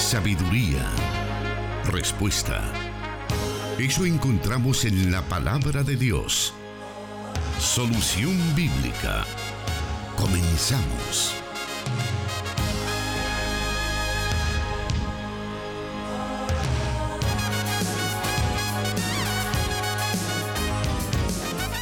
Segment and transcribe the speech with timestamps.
[0.00, 0.90] sabiduría,
[1.92, 2.64] respuesta.
[3.78, 6.54] Eso encontramos en la palabra de Dios.
[7.58, 9.26] Solución bíblica.
[10.16, 11.34] Comenzamos.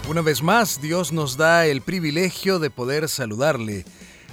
[0.09, 3.85] Una vez más, Dios nos da el privilegio de poder saludarle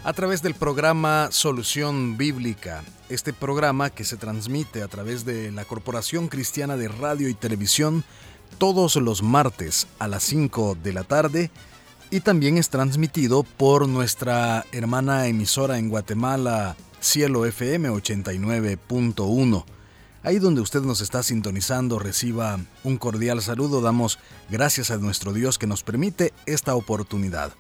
[0.06, 2.84] a través del programa Solución Bíblica.
[3.10, 8.04] Este programa que se transmite a través de la Corporación Cristiana de Radio y Televisión
[8.60, 11.50] todos los martes a las 5 de la tarde
[12.12, 19.66] y también es transmitido por nuestra hermana emisora en Guatemala, Cielo FM 89.1.
[20.22, 23.82] Ahí donde usted nos está sintonizando, reciba un cordial saludo.
[23.82, 24.20] Damos
[24.52, 27.54] gracias a nuestro Dios que nos permite esta oportunidad.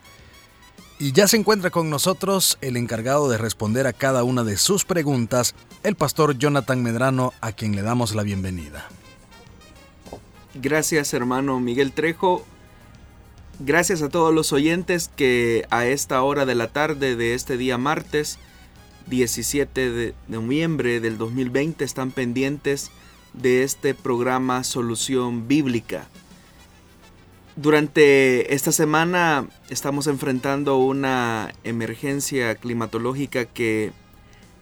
[0.97, 4.85] Y ya se encuentra con nosotros el encargado de responder a cada una de sus
[4.85, 8.87] preguntas, el pastor Jonathan Medrano, a quien le damos la bienvenida.
[10.53, 12.45] Gracias hermano Miguel Trejo.
[13.59, 17.77] Gracias a todos los oyentes que a esta hora de la tarde de este día
[17.77, 18.37] martes
[19.07, 22.89] 17 de noviembre del 2020 están pendientes
[23.33, 26.07] de este programa Solución Bíblica.
[27.57, 33.93] Durante esta semana estamos enfrentando una emergencia climatológica que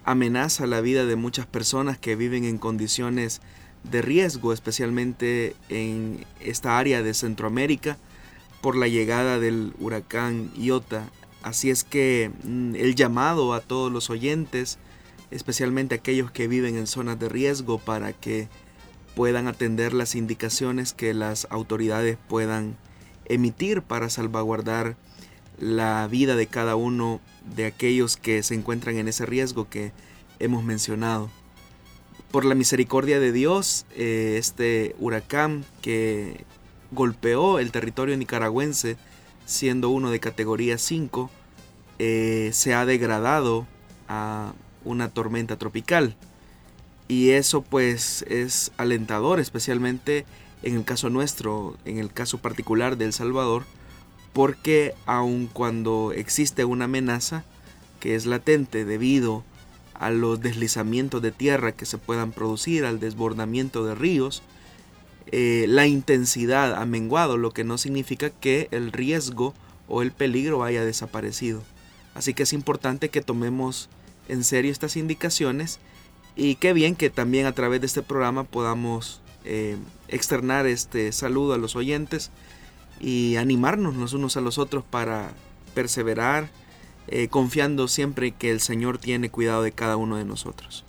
[0.06, 3.42] amenaza la vida de muchas personas que viven en condiciones
[3.84, 7.98] de riesgo, especialmente en esta área de Centroamérica,
[8.62, 11.10] por la llegada del huracán Iota.
[11.42, 14.78] Así es que mm, el llamado a todos los oyentes,
[15.32, 18.50] especialmente aquellos que viven en zonas de riesgo, para que
[19.16, 22.78] puedan atender las indicaciones que las autoridades puedan
[23.26, 24.96] emitir para salvaguardar
[25.60, 27.22] la vida de cada uno
[27.56, 29.92] de aquellos que se encuentran en ese riesgo que
[30.40, 31.30] hemos mencionado.
[32.32, 36.46] Por la misericordia de Dios, eh, este huracán que
[36.92, 38.98] golpeó el territorio nicaragüense
[39.46, 41.30] siendo uno de categoría 5,
[42.00, 43.68] eh, se ha degradado
[44.08, 44.54] a
[44.84, 46.16] una tormenta tropical.
[47.14, 50.26] Y eso pues es alentador, especialmente
[50.64, 53.66] en el caso nuestro, en el caso particular de El Salvador,
[54.34, 57.46] porque aun cuando existe una amenaza
[58.00, 59.44] que es latente debido
[59.94, 64.42] a los deslizamientos de tierra que se puedan producir, al desbordamiento de ríos,
[65.28, 69.54] eh, la intensidad ha menguado, lo que no significa que el riesgo
[69.88, 71.62] o el peligro haya desaparecido.
[72.16, 73.88] Así que es importante que tomemos
[74.28, 75.80] en serio estas indicaciones
[76.36, 79.78] y qué bien que también a través de este programa podamos eh,
[80.08, 82.32] externar este saludo a los oyentes
[83.00, 85.34] y animarnos los unos a los otros para
[85.74, 86.50] perseverar,
[87.08, 90.86] eh, confiando siempre que el Señor tiene cuidado de cada uno de nosotros.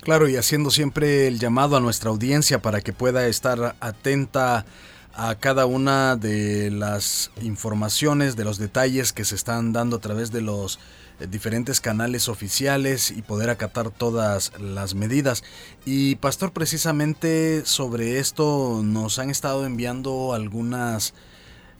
[0.00, 4.64] Claro, y haciendo siempre el llamado a nuestra audiencia para que pueda estar atenta
[5.12, 10.30] a cada una de las informaciones, de los detalles que se están dando a través
[10.30, 10.78] de los
[11.26, 15.42] diferentes canales oficiales y poder acatar todas las medidas.
[15.84, 21.14] Y Pastor, precisamente sobre esto nos han estado enviando algunas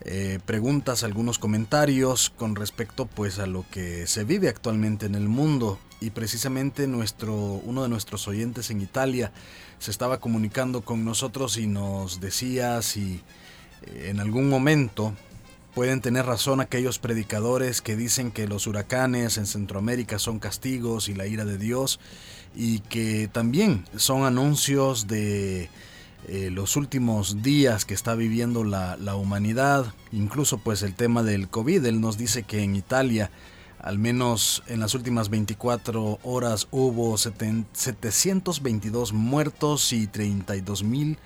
[0.03, 5.29] eh, preguntas, algunos comentarios con respecto pues a lo que se vive actualmente en el
[5.29, 9.33] mundo y precisamente nuestro uno de nuestros oyentes en Italia
[9.81, 13.23] se estaba comunicando con nosotros y nos decía si
[13.83, 15.15] eh, en algún momento
[15.75, 21.15] pueden tener razón aquellos predicadores que dicen que los huracanes en Centroamérica son castigos y
[21.15, 22.01] la ira de Dios
[22.55, 25.71] y que también son anuncios de
[26.27, 31.49] eh, los últimos días que está viviendo la, la, humanidad, incluso pues el tema del
[31.49, 31.85] COVID.
[31.87, 33.31] Él nos dice que en Italia,
[33.81, 41.19] al menos en las últimas 24 horas, hubo 722 muertos y 32 mil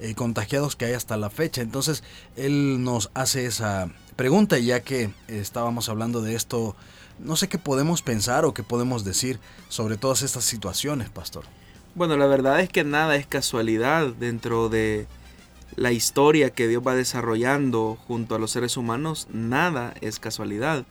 [0.00, 1.62] eh, contagiados que hay hasta la fecha.
[1.62, 2.02] Entonces,
[2.36, 6.76] él nos hace esa pregunta, ya que estábamos hablando de esto,
[7.18, 11.44] no sé qué podemos pensar o qué podemos decir sobre todas estas situaciones, pastor.
[11.94, 15.06] Bueno, la verdad es que nada es casualidad dentro de
[15.76, 20.84] la historia que Dios va desarrollando junto a los seres humanos, nada es casualidad.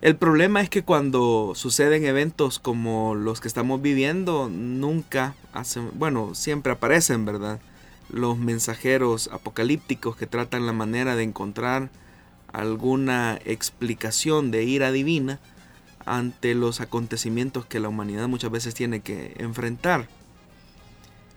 [0.00, 6.34] El problema es que cuando suceden eventos como los que estamos viviendo, nunca hacen, bueno,
[6.34, 7.60] siempre aparecen, ¿verdad?
[8.12, 11.90] Los mensajeros apocalípticos que tratan la manera de encontrar
[12.52, 15.40] alguna explicación de ira divina
[16.04, 20.08] ante los acontecimientos que la humanidad muchas veces tiene que enfrentar.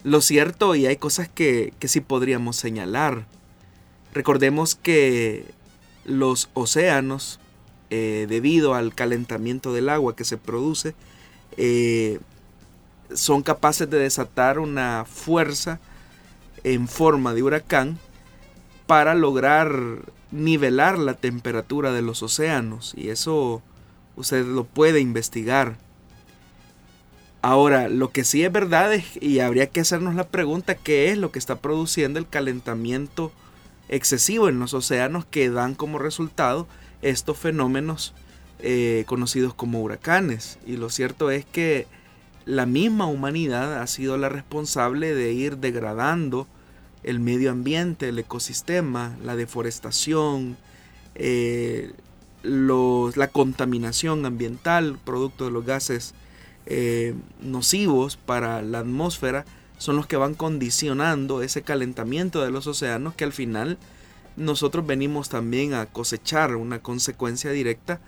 [0.03, 3.25] Lo cierto, y hay cosas que, que sí podríamos señalar.
[4.13, 5.45] Recordemos que
[6.05, 7.39] los océanos,
[7.89, 10.95] eh, debido al calentamiento del agua que se produce,
[11.57, 12.19] eh,
[13.13, 15.79] son capaces de desatar una fuerza
[16.65, 17.99] en forma de huracán
[18.87, 19.99] para lograr
[20.31, 23.61] nivelar la temperatura de los océanos y eso
[24.15, 25.77] usted lo puede investigar.
[27.43, 31.19] Ahora, lo que sí es verdad es, y habría que hacernos la pregunta, ¿qué es
[31.19, 33.31] lo que está produciendo el calentamiento
[33.87, 36.67] excesivo en los océanos que dan como resultado
[37.03, 38.15] estos fenómenos
[38.57, 40.57] eh, conocidos como huracanes?
[40.65, 41.85] Y lo cierto es que
[42.45, 46.47] la misma humanidad ha sido la responsable de ir degradando
[47.05, 50.57] el medio ambiente, el ecosistema, la deforestación,
[51.13, 51.93] eh,
[52.43, 56.15] la contaminación ambiental, producto de los gases
[56.65, 59.45] eh, nocivos para la atmósfera,
[59.77, 63.77] son los que van condicionando ese calentamiento de los océanos que al final
[64.35, 67.99] nosotros venimos también a cosechar una consecuencia directa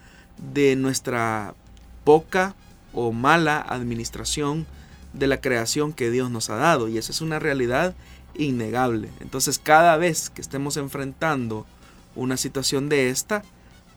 [0.53, 1.53] de nuestra
[2.03, 2.55] poca
[2.93, 4.65] o mala administración
[5.13, 6.87] de la creación que Dios nos ha dado.
[6.87, 7.95] Y esa es una realidad
[8.37, 9.09] innegable.
[9.19, 11.65] Entonces cada vez que estemos enfrentando
[12.15, 13.43] una situación de esta,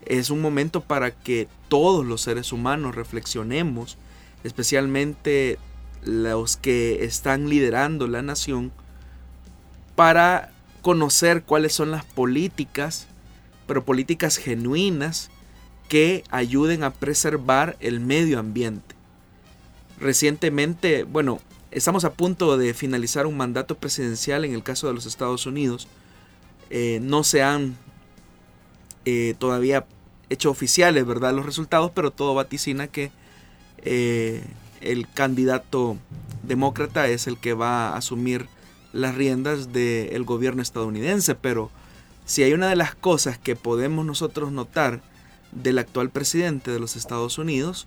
[0.07, 3.99] es un momento para que todos los seres humanos reflexionemos,
[4.45, 5.59] especialmente
[6.03, 8.73] los que están liderando la nación,
[9.95, 10.53] para
[10.83, 13.07] conocer cuáles son las políticas,
[13.67, 15.31] pero políticas genuinas
[15.89, 18.95] que ayuden a preservar el medio ambiente.
[19.99, 25.07] Recientemente, bueno, Estamos a punto de finalizar un mandato presidencial en el caso de los
[25.07, 25.87] Estados Unidos.
[26.69, 27.77] Eh, no se han
[29.05, 29.87] eh, todavía
[30.31, 31.33] hecho oficiales, ¿verdad?
[31.33, 33.13] Los resultados, pero todo vaticina que
[33.79, 34.43] eh,
[34.81, 35.97] el candidato
[36.43, 38.49] demócrata es el que va a asumir
[38.93, 41.37] las riendas del gobierno estadounidense.
[41.37, 41.71] Pero
[42.25, 45.03] si hay una de las cosas que podemos nosotros notar
[45.53, 47.87] del actual presidente de los Estados Unidos,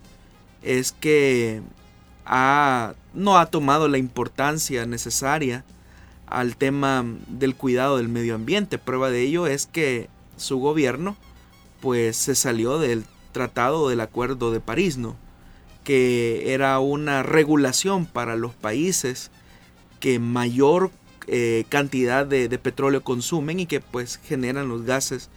[0.62, 1.60] es que
[2.26, 5.64] no ha tomado la importancia necesaria
[6.26, 8.78] al tema del cuidado del medio ambiente.
[8.78, 11.16] Prueba de ello es que su gobierno
[11.80, 15.16] pues se salió del tratado del acuerdo de París, ¿no?
[15.84, 19.30] que era una regulación para los países
[20.00, 20.90] que mayor
[21.26, 25.28] eh, cantidad de, petróleo consumen y que pues generan los gases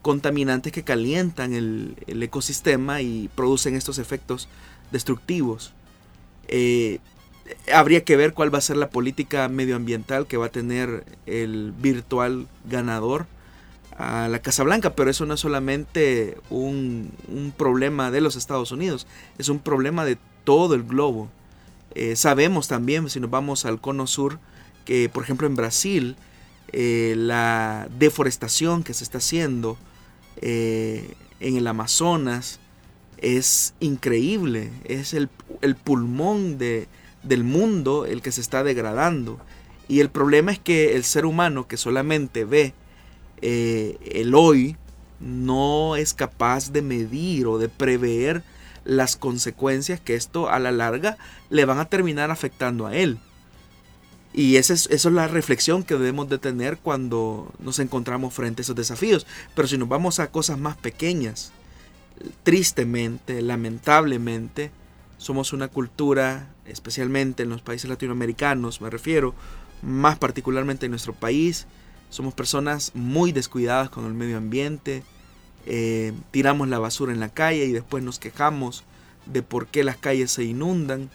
[0.00, 4.48] contaminantes que calientan el ecosistema y producen estos efectos
[4.92, 5.74] destructivos.
[6.52, 6.98] Eh,
[7.72, 11.72] habría que ver cuál va a ser la política medioambiental que va a tener el
[11.72, 13.26] virtual ganador
[13.96, 17.12] a la Casa Blanca, pero eso no es solamente un,
[17.56, 19.06] problema de los Estados Unidos,
[19.38, 21.28] es un problema de todo el globo.
[21.94, 24.40] Eh, sabemos también, si nos vamos al cono sur,
[24.84, 26.16] que por ejemplo en Brasil,
[26.72, 29.78] eh, la deforestación que se está haciendo
[30.42, 32.58] en el Amazonas,
[33.20, 35.28] es increíble, es el,
[35.84, 36.88] pulmón de,
[37.22, 39.38] del mundo el que se está degradando.
[39.88, 42.74] Y el problema es que el ser humano que solamente ve
[43.42, 44.76] eh, el hoy
[45.18, 48.42] no es capaz de medir o de prever
[48.84, 51.18] las consecuencias que esto a la larga
[51.50, 53.18] le van a terminar afectando a él.
[54.32, 58.64] Y esa es, es la reflexión que debemos de tener cuando nos encontramos frente a
[58.64, 59.26] esos desafíos.
[59.54, 61.52] Pero si nos vamos a cosas más pequeñas,
[62.42, 64.70] tristemente, lamentablemente,
[65.18, 69.34] somos una cultura, especialmente en los países latinoamericanos, me refiero,
[69.82, 71.66] más particularmente en nuestro país,
[72.08, 75.04] somos personas muy descuidadas con el medio ambiente,
[75.66, 78.84] eh, tiramos la basura en la calle y después nos quejamos
[79.26, 81.10] de por qué las calles se inundan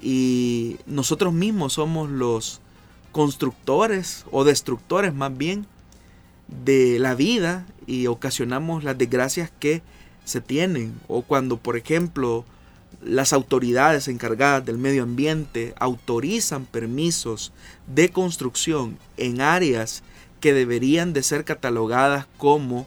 [0.00, 2.60] y nosotros mismos somos los
[3.12, 5.66] constructores o destructores más bien
[6.48, 9.82] de la vida y ocasionamos las desgracias que
[10.28, 10.94] se tienen.
[11.08, 12.44] O cuando, por ejemplo,
[13.02, 17.52] las autoridades encargadas del medio ambiente autorizan permisos
[17.86, 20.02] de construcción en áreas
[20.40, 22.86] que deberían de ser catalogadas como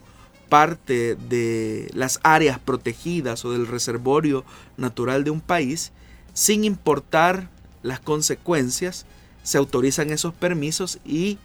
[0.50, 4.43] parte de las áreas protegidas o del reservorio
[4.77, 5.91] natural de un país,
[6.33, 7.50] sin importar
[7.83, 9.05] las consecuencias,
[9.43, 11.39] se autorizan esos permisos y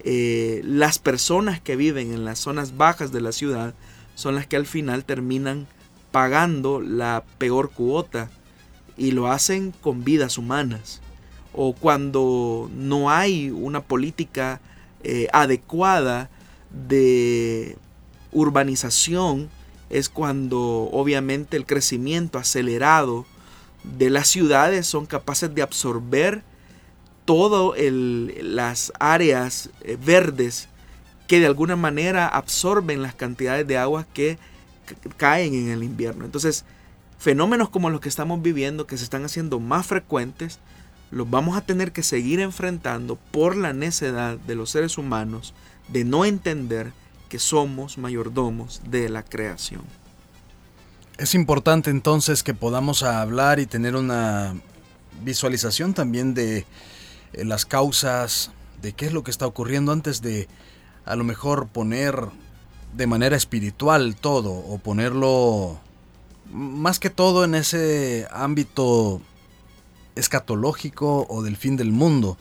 [0.00, 3.74] eh, las personas que viven en las zonas bajas de la ciudad
[4.18, 5.68] son las que al final terminan
[6.10, 8.28] pagando la peor cuota
[8.96, 11.00] y lo hacen con vidas humanas.
[11.52, 14.60] O cuando no hay una política
[15.04, 16.30] eh, adecuada
[16.72, 17.76] de
[18.32, 19.50] urbanización,
[19.88, 23.24] es cuando obviamente el crecimiento acelerado
[23.84, 26.42] de las ciudades son capaces de absorber
[27.24, 30.68] todas las áreas eh, verdes
[31.28, 34.38] que de alguna manera absorben las cantidades de agua que
[35.16, 36.24] caen en el invierno.
[36.24, 36.64] Entonces,
[37.18, 40.58] fenómenos como los que estamos viviendo, que se están haciendo más frecuentes,
[41.10, 45.54] los vamos a tener que seguir enfrentando por la necedad de los seres humanos
[45.88, 46.92] de no entender
[47.28, 49.82] que somos mayordomos de la creación.
[51.18, 54.54] Es importante entonces que podamos hablar y tener una
[55.22, 56.64] visualización también de
[57.32, 60.48] eh, las causas, de qué es lo que está ocurriendo antes de
[61.08, 62.14] a lo mejor poner
[62.94, 65.78] de manera espiritual todo o ponerlo
[66.52, 69.20] más que todo en ese ámbito
[70.14, 72.36] escatológico o del fin del mundo,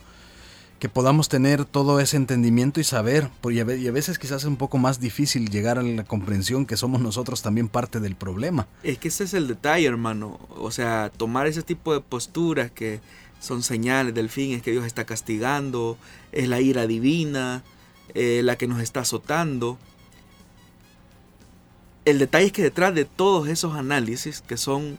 [0.79, 4.77] que podamos tener todo ese entendimiento y saber, y a veces quizás es un poco
[4.77, 8.67] más difícil llegar a la comprensión que somos nosotros también parte del problema.
[8.83, 13.01] Es que ese es el detalle, hermano, o sea, tomar ese tipo de posturas que
[13.39, 15.97] son señales del fin, es que Dios está castigando,
[16.31, 17.63] es la ira divina,
[18.13, 19.77] eh, la que nos está azotando,
[22.05, 24.97] el detalle es que detrás de todos esos análisis, que son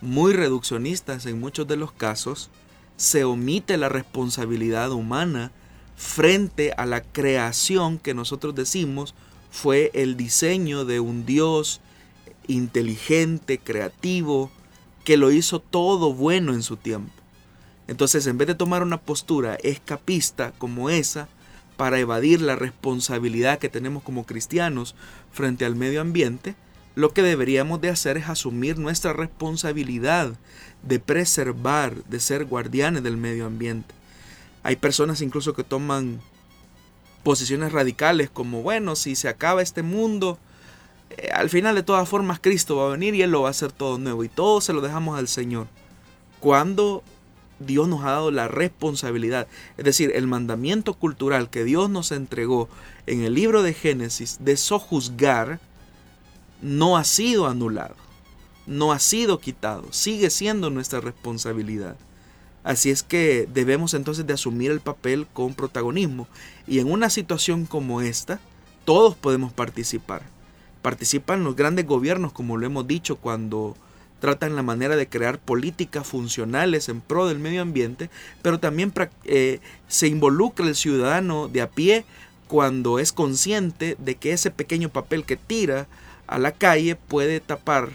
[0.00, 2.50] muy reduccionistas en muchos de los casos,
[2.96, 5.50] se omite la responsabilidad humana
[5.96, 9.14] frente a la creación que nosotros decimos
[9.50, 11.80] fue el diseño de un Dios
[12.46, 14.50] inteligente, creativo,
[15.04, 17.12] que lo hizo todo bueno en su tiempo.
[17.86, 21.28] Entonces, en vez de tomar una postura escapista como esa,
[21.76, 24.94] para evadir la responsabilidad que tenemos como cristianos
[25.32, 26.54] frente al medio ambiente,
[26.94, 30.34] lo que deberíamos de hacer es asumir nuestra responsabilidad
[30.82, 33.94] de preservar, de ser guardianes del medio ambiente.
[34.62, 36.20] Hay personas incluso que toman
[37.22, 40.38] posiciones radicales como, bueno, si se acaba este mundo,
[41.10, 43.50] eh, al final de todas formas Cristo va a venir y Él lo va a
[43.50, 45.66] hacer todo nuevo y todo se lo dejamos al Señor.
[46.38, 47.02] Cuando
[47.58, 49.46] Dios nos ha dado la responsabilidad,
[49.76, 52.68] es decir, el mandamiento cultural que Dios nos entregó
[53.06, 55.60] en el libro de Génesis de sojuzgar,
[56.62, 57.96] no ha sido anulado,
[58.66, 61.96] no ha sido quitado, sigue siendo nuestra responsabilidad.
[62.64, 66.26] Así es que debemos entonces de asumir el papel con protagonismo.
[66.66, 68.40] Y en una situación como esta,
[68.86, 70.22] todos podemos participar.
[70.80, 73.76] Participan los grandes gobiernos, como lo hemos dicho, cuando
[74.24, 78.08] tratan la manera de crear políticas funcionales en pro del medio ambiente,
[78.40, 78.90] pero también
[79.24, 82.06] eh, se involucra el ciudadano de a pie
[82.48, 85.88] cuando es consciente de que ese pequeño papel que tira
[86.26, 87.90] a la calle puede tapar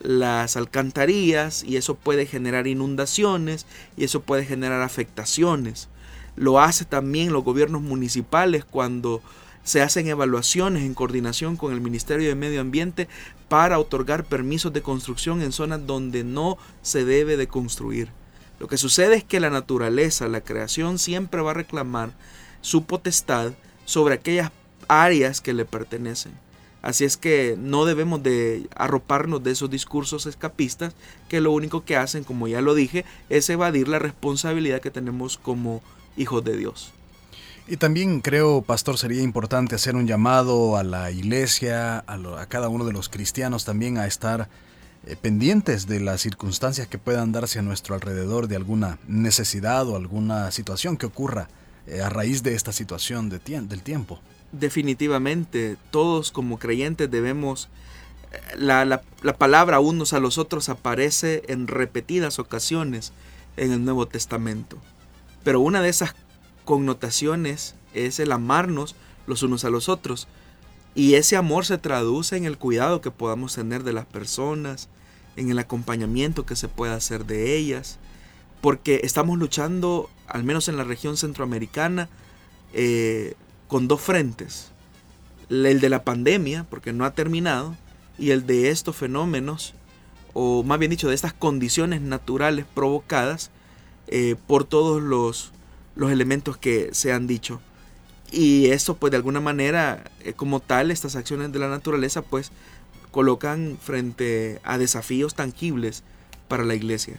[0.00, 3.66] las alcantarillas y eso puede generar inundaciones
[3.98, 5.90] y eso puede generar afectaciones.
[6.34, 9.20] Lo hace también los gobiernos municipales cuando
[9.64, 13.06] se hacen evaluaciones en coordinación con el Ministerio de Medio Ambiente
[13.54, 18.08] para otorgar permisos de construcción en zonas donde no se debe de construir.
[18.58, 22.10] Lo que sucede es que la naturaleza, la creación, siempre va a reclamar
[22.62, 23.52] su potestad
[23.84, 24.50] sobre aquellas
[24.88, 26.32] áreas que le pertenecen.
[26.82, 30.92] Así es que no debemos de arroparnos de esos discursos escapistas
[31.28, 35.38] que lo único que hacen, como ya lo dije, es evadir la responsabilidad que tenemos
[35.38, 35.80] como
[36.16, 36.92] hijos de Dios.
[37.66, 42.84] Y también creo, pastor, sería importante hacer un llamado a la iglesia, a, cada uno
[42.84, 44.50] de los cristianos también a estar
[45.06, 49.96] eh, pendientes de las circunstancias que puedan darse a nuestro alrededor, de alguna necesidad o
[49.96, 51.48] alguna situación que ocurra
[51.86, 54.20] eh, a raíz de esta situación de del tiempo.
[54.52, 57.70] Definitivamente, todos como creyentes debemos...
[58.30, 63.14] Eh, la, la, la palabra unos a los otros aparece en repetidas ocasiones
[63.56, 64.76] en el Nuevo Testamento.
[65.44, 66.14] Pero una de esas
[66.64, 70.28] connotaciones es el amarnos los unos a los otros.
[70.94, 74.88] Y ese amor se traduce en el cuidado que podamos tener de las personas,
[75.36, 77.98] en el acompañamiento que se pueda hacer de ellas,
[78.60, 82.08] porque estamos luchando, al menos en la región centroamericana,
[82.72, 83.34] eh,
[83.68, 84.70] con dos frentes.
[85.50, 87.76] El de la pandemia, porque no ha terminado,
[88.18, 89.74] y el de estos fenómenos,
[90.32, 93.50] o más bien dicho, de estas condiciones naturales provocadas
[94.06, 95.52] eh, por todos los
[95.96, 97.60] los elementos que se han dicho.
[98.30, 102.50] Y eso pues de alguna manera, eh, como tal, estas acciones de la naturaleza pues
[103.10, 106.02] colocan frente a desafíos tangibles
[106.48, 107.18] para la iglesia.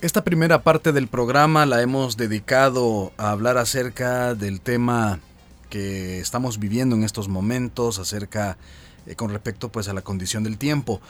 [0.00, 5.18] Esta primera parte del programa la hemos dedicado a hablar acerca del tema
[5.64, 8.56] que estamos viviendo en estos momentos, acerca
[9.06, 11.00] eh, con respecto pues a la condición del tiempo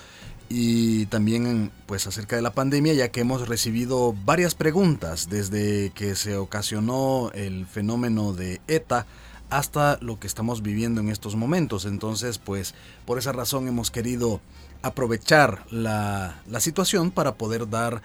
[0.49, 6.17] y también pues acerca de la pandemia ya que hemos recibido varias preguntas desde que
[6.17, 9.07] se ocasionó el fenómeno de ETA
[9.49, 11.85] hasta lo que estamos viviendo en estos momentos.
[11.85, 12.75] Entonces pues
[13.07, 14.41] por esa razón hemos querido
[14.83, 18.03] aprovechar la, situación para poder dar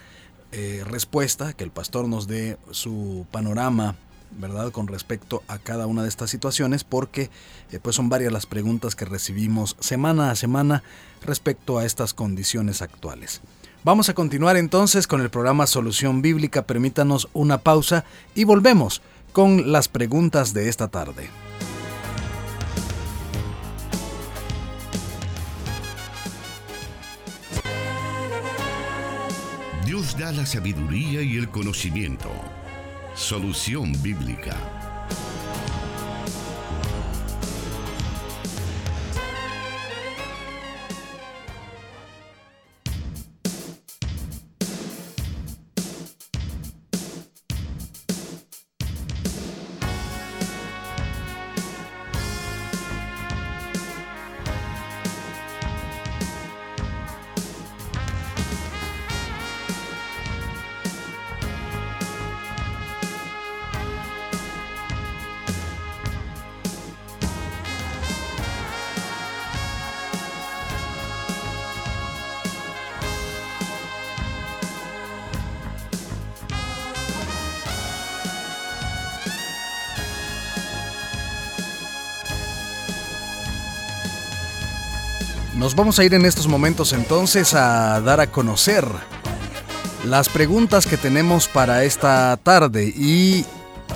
[0.51, 3.95] eh, respuesta, que el pastor nos dé su panorama
[4.31, 4.71] ¿verdad?
[4.71, 7.29] Con respecto a cada una de estas situaciones, porque
[7.71, 10.83] eh, pues son varias las preguntas que recibimos semana a semana
[11.21, 13.41] respecto a estas condiciones actuales.
[13.83, 16.63] Vamos a continuar entonces con el programa Solución Bíblica.
[16.63, 18.03] Permítanos una pausa
[18.35, 21.29] y volvemos con las preguntas de esta tarde.
[29.85, 32.29] Dios da la sabiduría y el conocimiento.
[33.19, 34.78] Solución Bíblica.
[85.79, 88.85] Vamos a ir en estos momentos entonces a dar a conocer
[90.05, 93.45] las preguntas que tenemos para esta tarde y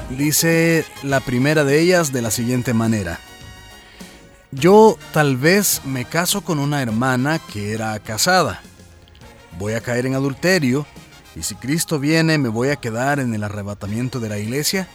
[0.09, 3.19] dice la primera de ellas de la siguiente manera.
[4.51, 8.61] Yo tal vez me caso con una hermana que era casada.
[9.59, 10.85] Voy a caer en adulterio
[11.35, 14.87] y si Cristo viene me voy a quedar en el arrebatamiento de la iglesia.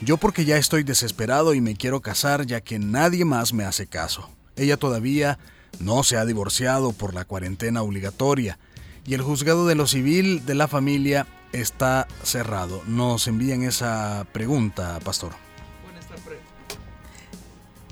[0.00, 3.86] Yo porque ya estoy desesperado y me quiero casar ya que nadie más me hace
[3.86, 4.30] caso.
[4.56, 5.38] Ella todavía
[5.80, 8.58] no se ha divorciado por la cuarentena obligatoria
[9.04, 12.82] y el juzgado de lo civil de la familia está cerrado.
[12.86, 15.32] Nos envían esa pregunta, pastor.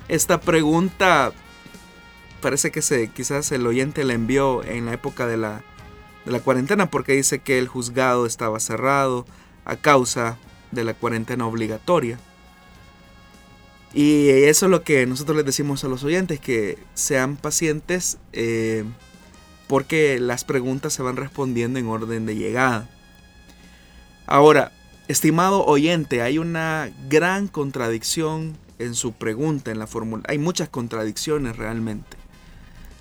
[0.07, 1.31] Esta pregunta
[2.41, 5.63] parece que se, quizás el oyente la envió en la época de la,
[6.25, 9.25] de la cuarentena porque dice que el juzgado estaba cerrado
[9.63, 10.37] a causa
[10.71, 12.19] de la cuarentena obligatoria.
[13.95, 18.83] Y eso es lo que nosotros les decimos a los oyentes, que sean pacientes eh,
[19.67, 22.89] porque las preguntas se van respondiendo en orden de llegada.
[24.27, 24.73] Ahora,
[25.07, 30.23] estimado oyente, hay una gran contradicción en su pregunta, en la fórmula.
[30.27, 32.17] Hay muchas contradicciones realmente.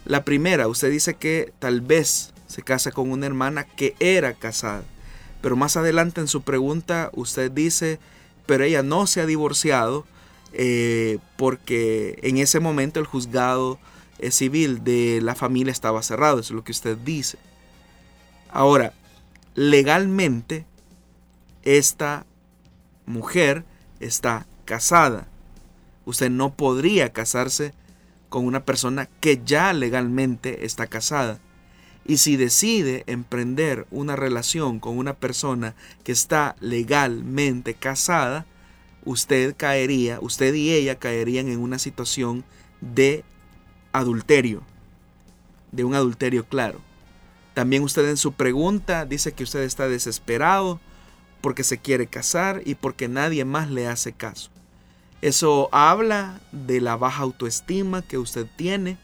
[0.04, 4.84] La primera, usted dice que tal vez se casa con una hermana que era casada.
[5.42, 7.98] Pero más adelante en su pregunta usted dice,
[8.46, 10.06] pero ella no se ha divorciado
[10.56, 13.80] eh, porque en ese momento el juzgado
[14.20, 17.38] eh, civil de la familia estaba cerrado, eso es lo que usted dice.
[18.50, 18.92] Ahora,
[19.56, 20.64] legalmente,
[21.64, 22.24] esta
[23.04, 23.64] mujer
[23.98, 25.26] está casada.
[26.04, 27.74] Usted no podría casarse
[28.28, 31.40] con una persona que ya legalmente está casada.
[32.06, 38.46] Y si decide emprender una relación con una persona que está legalmente casada,
[39.04, 42.44] usted caería, usted y ella caerían en una situación
[42.80, 43.24] de
[43.92, 44.62] adulterio,
[45.72, 46.80] de un adulterio claro.
[47.54, 50.80] También usted en su pregunta dice que usted está desesperado
[51.40, 54.50] porque se quiere casar y porque nadie más le hace caso.
[55.22, 58.98] Eso habla de la baja autoestima que usted tiene.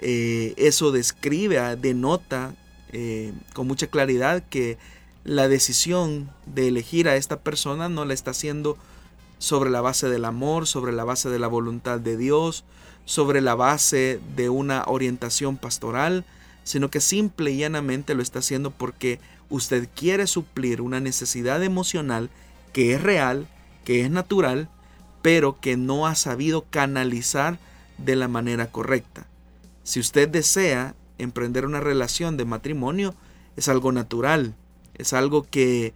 [0.00, 2.54] Eh, eso describe, ah, denota
[2.92, 4.78] eh, con mucha claridad que
[5.24, 8.76] la decisión de elegir a esta persona no la está haciendo
[9.42, 12.62] sobre la base del amor, sobre la base de la voluntad de Dios,
[13.04, 16.24] sobre la base de una orientación pastoral,
[16.62, 19.18] sino que simple y llanamente lo está haciendo porque
[19.50, 22.30] usted quiere suplir una necesidad emocional
[22.72, 23.48] que es real,
[23.84, 24.68] que es natural,
[25.22, 27.58] pero que no ha sabido canalizar
[27.98, 29.26] de la manera correcta.
[29.82, 33.16] Si usted desea emprender una relación de matrimonio,
[33.56, 34.54] es algo natural,
[34.94, 35.94] es algo que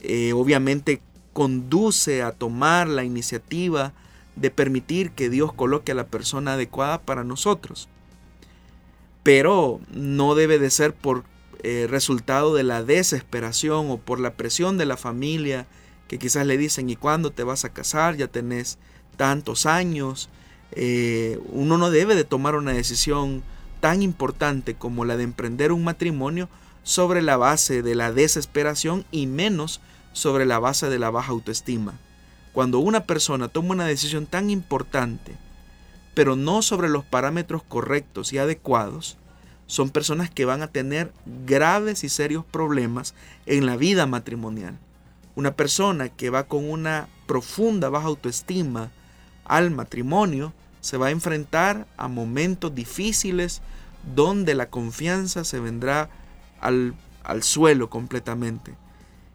[0.00, 1.00] eh, obviamente
[1.32, 3.92] conduce a tomar la iniciativa
[4.36, 7.88] de permitir que Dios coloque a la persona adecuada para nosotros.
[9.22, 11.24] Pero no debe de ser por
[11.62, 15.66] eh, resultado de la desesperación o por la presión de la familia
[16.08, 18.16] que quizás le dicen, ¿y cuándo te vas a casar?
[18.16, 18.78] Ya tenés
[19.16, 20.28] tantos años.
[20.72, 23.42] Eh, uno no debe de tomar una decisión
[23.80, 26.48] tan importante como la de emprender un matrimonio
[26.82, 29.80] sobre la base de la desesperación y menos
[30.12, 31.94] sobre la base de la baja autoestima.
[32.52, 35.36] Cuando una persona toma una decisión tan importante,
[36.14, 39.16] pero no sobre los parámetros correctos y adecuados,
[39.66, 41.12] son personas que van a tener
[41.46, 43.14] graves y serios problemas
[43.46, 44.78] en la vida matrimonial.
[45.34, 48.90] Una persona que va con una profunda baja autoestima
[49.44, 53.62] al matrimonio se va a enfrentar a momentos difíciles
[54.14, 56.10] donde la confianza se vendrá
[56.60, 56.94] al,
[57.24, 58.74] al suelo completamente.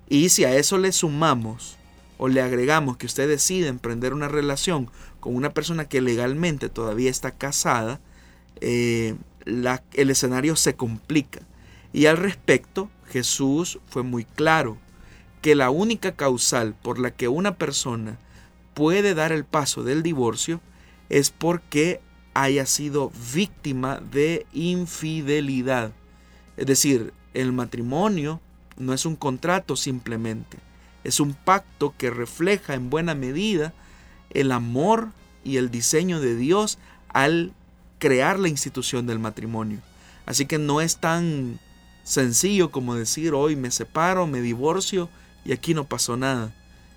[0.09, 1.77] Y si a eso le sumamos
[2.17, 4.89] o le agregamos que usted decide emprender una relación
[5.19, 7.99] con una persona que legalmente todavía está casada,
[8.61, 9.15] eh,
[9.45, 11.41] el escenario se complica.
[11.93, 14.77] Y al respecto, Jesús fue muy claro
[15.41, 18.17] que la única causal por la que una persona
[18.73, 20.61] puede dar el paso del divorcio
[21.09, 22.01] es porque
[22.33, 25.91] haya sido víctima de infidelidad.
[26.57, 28.41] Es decir, el matrimonio
[28.77, 30.57] no es un contrato simplemente,
[31.03, 33.73] es un pacto que refleja en buena medida
[34.31, 35.09] el amor
[35.43, 36.77] y el diseño de Dios
[37.09, 37.53] al
[37.99, 39.79] crear la institución del matrimonio.
[40.25, 41.59] Así que no es tan
[42.03, 45.09] sencillo como decir hoy me separo, me divorcio
[45.45, 46.53] y aquí no pasó nada.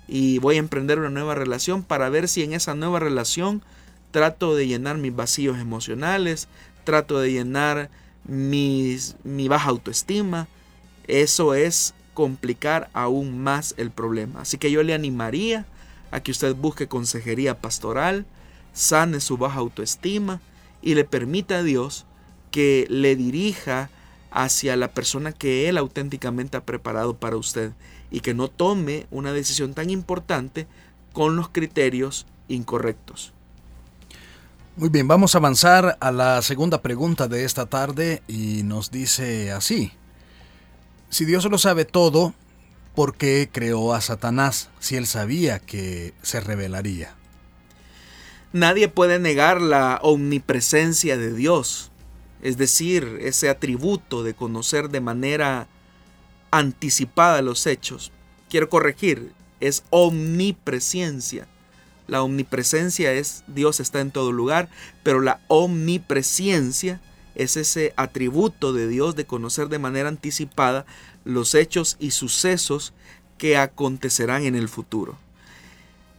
[0.07, 3.63] Y voy a emprender una nueva relación para ver si en esa nueva relación
[4.11, 6.49] trato de llenar mis vacíos emocionales,
[6.83, 7.89] trato de llenar
[8.25, 10.47] mis, mi baja autoestima.
[11.07, 14.41] Eso es complicar aún más el problema.
[14.41, 15.65] Así que yo le animaría
[16.11, 18.25] a que usted busque consejería pastoral,
[18.73, 20.41] sane su baja autoestima
[20.81, 22.05] y le permita a Dios
[22.51, 23.89] que le dirija
[24.29, 27.71] hacia la persona que Él auténticamente ha preparado para usted
[28.09, 30.67] y que no tome una decisión tan importante
[31.13, 33.33] con los criterios incorrectos.
[34.77, 39.51] Muy bien, vamos a avanzar a la segunda pregunta de esta tarde y nos dice
[39.51, 39.91] así.
[41.11, 42.33] Si Dios lo sabe todo,
[42.95, 47.13] ¿por qué creó a Satanás si él sabía que se revelaría?
[48.53, 51.91] Nadie puede negar la omnipresencia de Dios,
[52.41, 55.67] es decir, ese atributo de conocer de manera
[56.49, 58.13] anticipada los hechos.
[58.49, 61.45] Quiero corregir, es omnipresencia.
[62.07, 64.69] La omnipresencia es Dios está en todo lugar,
[65.03, 67.01] pero la omnipresencia
[67.35, 70.85] es ese atributo de Dios de conocer de manera anticipada
[71.23, 72.93] los hechos y sucesos
[73.37, 75.17] que acontecerán en el futuro.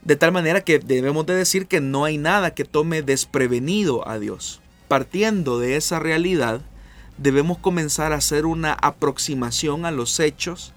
[0.02, 4.18] De tal manera que debemos de decir que no hay nada que tome desprevenido a
[4.18, 4.60] Dios.
[4.88, 6.60] Partiendo de esa realidad,
[7.18, 10.72] debemos comenzar a hacer una aproximación a los hechos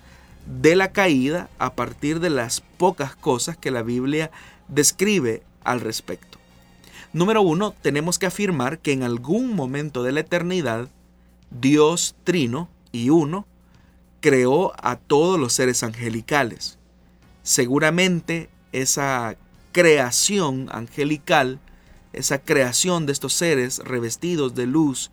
[0.45, 4.29] de la caída a partir de las pocas cosas que la Biblia
[4.67, 6.34] describe al respecto.
[7.15, 10.89] Número uno, tenemos que afirmar que en algún momento de la eternidad,
[11.49, 13.47] Dios Trino y Uno
[14.19, 16.77] creó a todos los seres angelicales.
[17.41, 19.37] Seguramente esa
[19.71, 21.61] creación angelical,
[22.11, 25.09] esa creación de estos seres revestidos de luz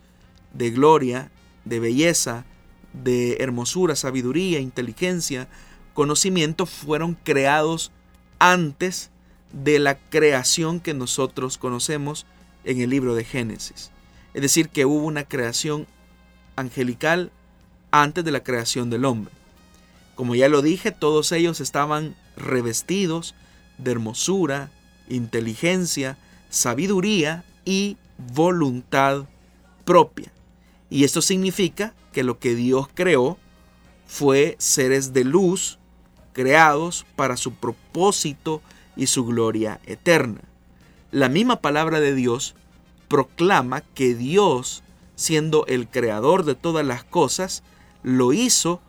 [0.52, 1.30] de gloria,
[1.64, 2.44] de belleza,
[2.92, 5.46] de hermosura, sabiduría, inteligencia,
[5.94, 7.92] conocimiento fueron creados
[8.40, 9.12] antes
[9.52, 12.26] de la creación que nosotros conocemos
[12.64, 13.90] en el libro de Génesis.
[14.34, 15.86] Es decir, que hubo una creación
[16.56, 17.30] angelical
[17.90, 19.32] antes de la creación del hombre.
[20.14, 23.34] Como ya lo dije, todos ellos estaban revestidos
[23.78, 24.70] de hermosura,
[25.08, 26.16] inteligencia,
[26.50, 29.26] sabiduría y voluntad
[29.84, 30.32] propia.
[30.90, 33.38] Y esto significa que lo que Dios creó
[34.06, 35.78] fue seres de luz
[36.32, 38.62] creados para su propósito
[38.96, 40.40] y su gloria eterna.
[41.10, 42.54] La misma palabra de Dios
[43.08, 44.82] proclama que Dios,
[45.16, 47.62] siendo el creador de todas las cosas,
[48.02, 48.80] lo hizo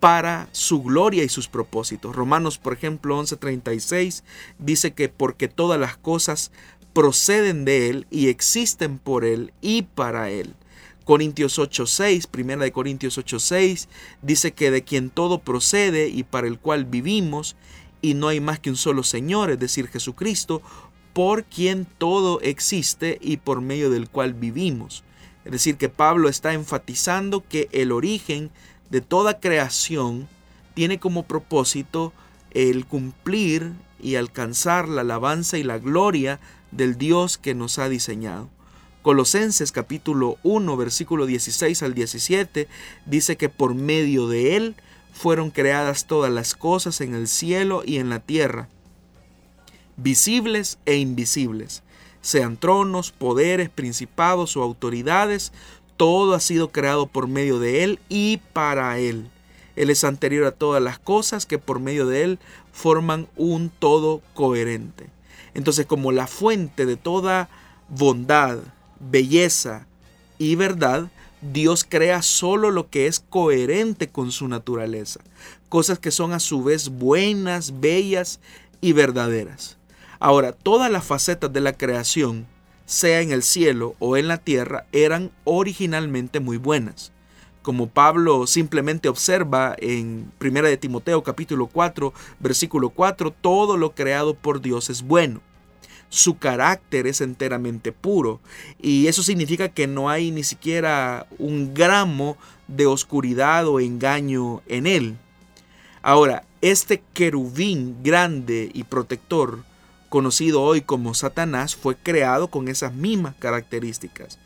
[0.00, 2.14] para su gloria y sus propósitos.
[2.14, 4.24] Romanos, por ejemplo, 11:36
[4.58, 6.50] dice que porque todas las cosas
[6.92, 10.54] proceden de Él y existen por Él y para Él.
[11.04, 13.88] Corintios 8:6, primera de Corintios 8:6,
[14.22, 17.54] dice que de quien todo procede y para el cual vivimos,
[18.06, 20.62] y no hay más que un solo Señor, es decir, Jesucristo,
[21.12, 25.02] por quien todo existe y por medio del cual vivimos.
[25.44, 28.50] Es decir, que Pablo está enfatizando que el origen
[28.90, 30.28] de toda creación
[30.74, 32.12] tiene como propósito
[32.52, 36.38] el cumplir y alcanzar la alabanza y la gloria
[36.70, 38.48] del Dios que nos ha diseñado.
[39.02, 42.68] Colosenses capítulo 1 versículo 16 al 17
[43.04, 44.76] dice que por medio de Él
[45.16, 48.68] fueron creadas todas las cosas en el cielo y en la tierra,
[49.96, 51.82] visibles e invisibles,
[52.20, 55.52] sean tronos, poderes, principados o autoridades,
[55.96, 59.30] todo ha sido creado por medio de Él y para Él.
[59.74, 62.38] Él es anterior a todas las cosas que por medio de Él
[62.70, 65.06] forman un todo coherente.
[65.54, 67.48] Entonces como la fuente de toda
[67.88, 68.58] bondad,
[69.00, 69.86] belleza
[70.36, 71.10] y verdad
[71.52, 75.20] Dios crea solo lo que es coherente con su naturaleza,
[75.68, 78.40] cosas que son a su vez buenas, bellas
[78.80, 79.76] y verdaderas.
[80.18, 82.46] Ahora, todas las facetas de la creación,
[82.84, 87.12] sea en el cielo o en la tierra, eran originalmente muy buenas.
[87.62, 94.34] Como Pablo simplemente observa en 1 de Timoteo capítulo 4, versículo 4, todo lo creado
[94.34, 95.40] por Dios es bueno
[96.08, 98.40] su carácter es enteramente puro
[98.80, 102.36] y eso significa que no hay ni siquiera un gramo
[102.68, 105.16] de oscuridad o engaño en él.
[106.02, 109.64] Ahora, este querubín grande y protector,
[110.08, 114.38] conocido hoy como Satanás, fue creado con esas mismas características.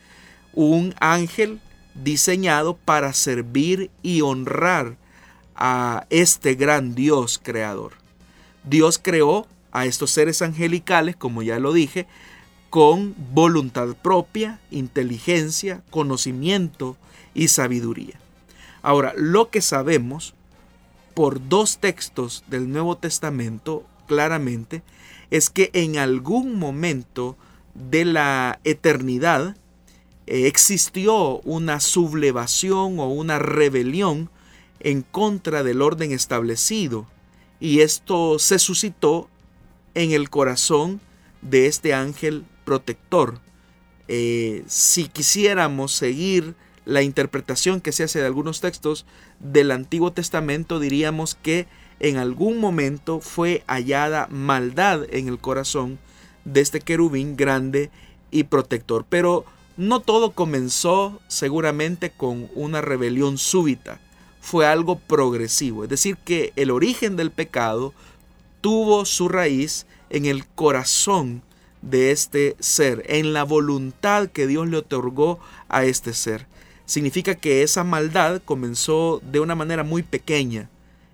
[0.52, 1.60] Un ángel
[1.94, 4.96] diseñado para servir y honrar
[5.54, 7.92] a este gran Dios creador.
[8.64, 12.06] Dios creó a estos seres angelicales, como ya lo dije,
[12.70, 16.96] con voluntad propia, inteligencia, conocimiento
[17.34, 18.20] y sabiduría.
[18.82, 20.34] Ahora, lo que sabemos
[21.14, 24.82] por dos textos del Nuevo Testamento claramente
[25.30, 27.36] es que en algún momento
[27.74, 29.56] de la eternidad
[30.26, 34.30] eh, existió una sublevación o una rebelión
[34.80, 37.06] en contra del orden establecido
[37.60, 39.28] y esto se suscitó
[39.94, 41.00] en el corazón
[41.42, 43.40] de este ángel protector.
[44.08, 49.06] Eh, si quisiéramos seguir la interpretación que se hace de algunos textos
[49.38, 51.66] del Antiguo Testamento, diríamos que
[52.00, 55.98] en algún momento fue hallada maldad en el corazón
[56.44, 57.90] de este querubín grande
[58.30, 59.04] y protector.
[59.08, 59.44] Pero
[59.76, 64.00] no todo comenzó seguramente con una rebelión súbita,
[64.40, 65.84] fue algo progresivo.
[65.84, 67.94] Es decir, que el origen del pecado
[68.60, 71.42] tuvo su raíz en el corazón
[71.82, 76.46] de este ser, en la voluntad que Dios le otorgó a este ser.
[76.84, 80.68] Significa que esa maldad comenzó de una manera muy pequeña.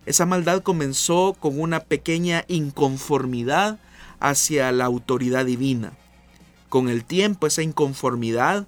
[0.06, 3.78] Esa maldad comenzó con una pequeña inconformidad
[4.20, 5.92] hacia la autoridad divina.
[6.68, 8.66] Con el tiempo esa inconformidad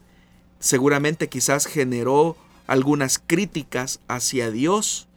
[0.60, 2.36] seguramente quizás generó
[2.66, 5.07] algunas críticas hacia Dios,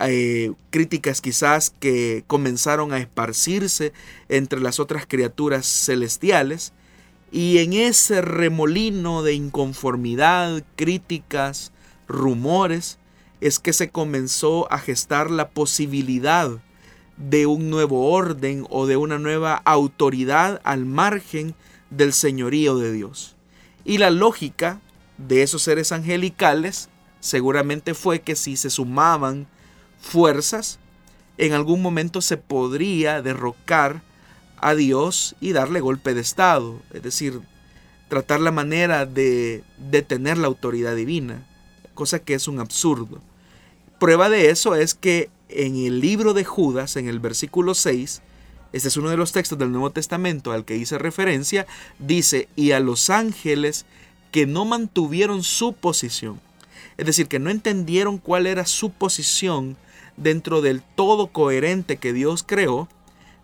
[0.00, 3.92] eh, críticas quizás que comenzaron a esparcirse
[4.28, 6.72] entre las otras criaturas celestiales,
[7.32, 11.72] y en ese remolino de inconformidad, críticas,
[12.06, 12.98] rumores,
[13.40, 16.50] es que se comenzó a gestar la posibilidad
[17.16, 21.54] de un nuevo orden o de una nueva autoridad al margen
[21.90, 23.36] del señorío de Dios.
[23.84, 24.80] Y la lógica
[25.18, 26.88] de esos seres angelicales
[27.20, 29.46] seguramente fue que si se sumaban
[30.06, 30.78] fuerzas,
[31.36, 34.02] en algún momento se podría derrocar
[34.56, 37.40] a Dios y darle golpe de Estado, es decir,
[38.08, 41.46] tratar la manera de detener la autoridad divina,
[41.94, 43.20] cosa que es un absurdo.
[43.98, 48.22] Prueba de eso es que en el libro de Judas, en el versículo 6,
[48.72, 51.66] este es uno de los textos del Nuevo Testamento al que hice referencia,
[51.98, 53.86] dice, y a los ángeles
[54.30, 56.40] que no mantuvieron su posición,
[56.96, 59.76] es decir, que no entendieron cuál era su posición
[60.16, 62.88] dentro del todo coherente que Dios creó,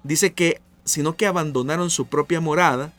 [0.03, 2.93] dice que, sino que abandonaron su propia morada,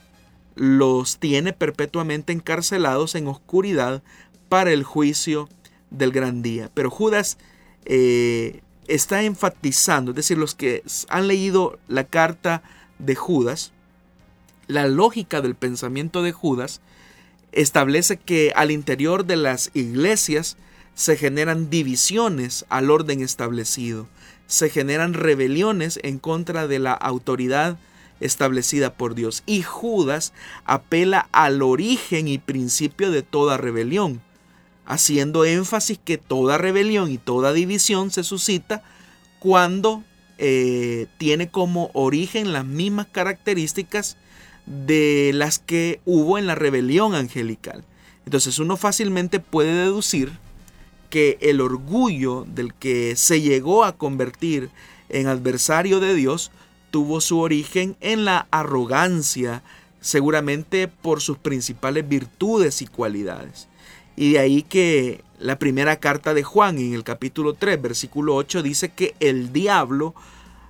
[0.56, 4.04] los tiene perpetuamente encarcelados en oscuridad
[4.50, 5.50] para el juicio
[5.90, 6.70] del gran día.
[6.74, 7.38] Pero Judas
[7.86, 12.62] eh, está enfatizando, es decir, los que han leído la carta
[13.00, 13.72] de Judas,
[14.68, 16.82] la lógica del pensamiento de Judas
[17.52, 20.58] establece que al interior de las iglesias
[20.96, 24.08] se generan divisiones al orden establecido,
[24.48, 27.78] se generan rebeliones en contra de la autoridad
[28.20, 29.44] establecida por Dios.
[29.46, 30.34] Y Judas
[30.66, 34.22] apela al origen y principio de toda rebelión,
[34.86, 38.84] haciendo énfasis que toda rebelión y toda división se suscita
[39.40, 40.04] cuando
[40.38, 44.18] eh, tiene como origen las mismas características
[44.66, 47.84] de las que hubo en la rebelión angelical.
[48.26, 50.32] Entonces uno fácilmente puede deducir
[51.14, 54.72] que el orgullo del que se llegó a convertir
[55.10, 56.50] en adversario de Dios
[56.90, 59.62] tuvo su origen en la arrogancia,
[60.02, 63.68] seguramente por sus principales virtudes y cualidades.
[64.16, 68.64] Y de ahí que la primera carta de Juan en el capítulo 3, versículo 8
[68.64, 70.16] dice que el diablo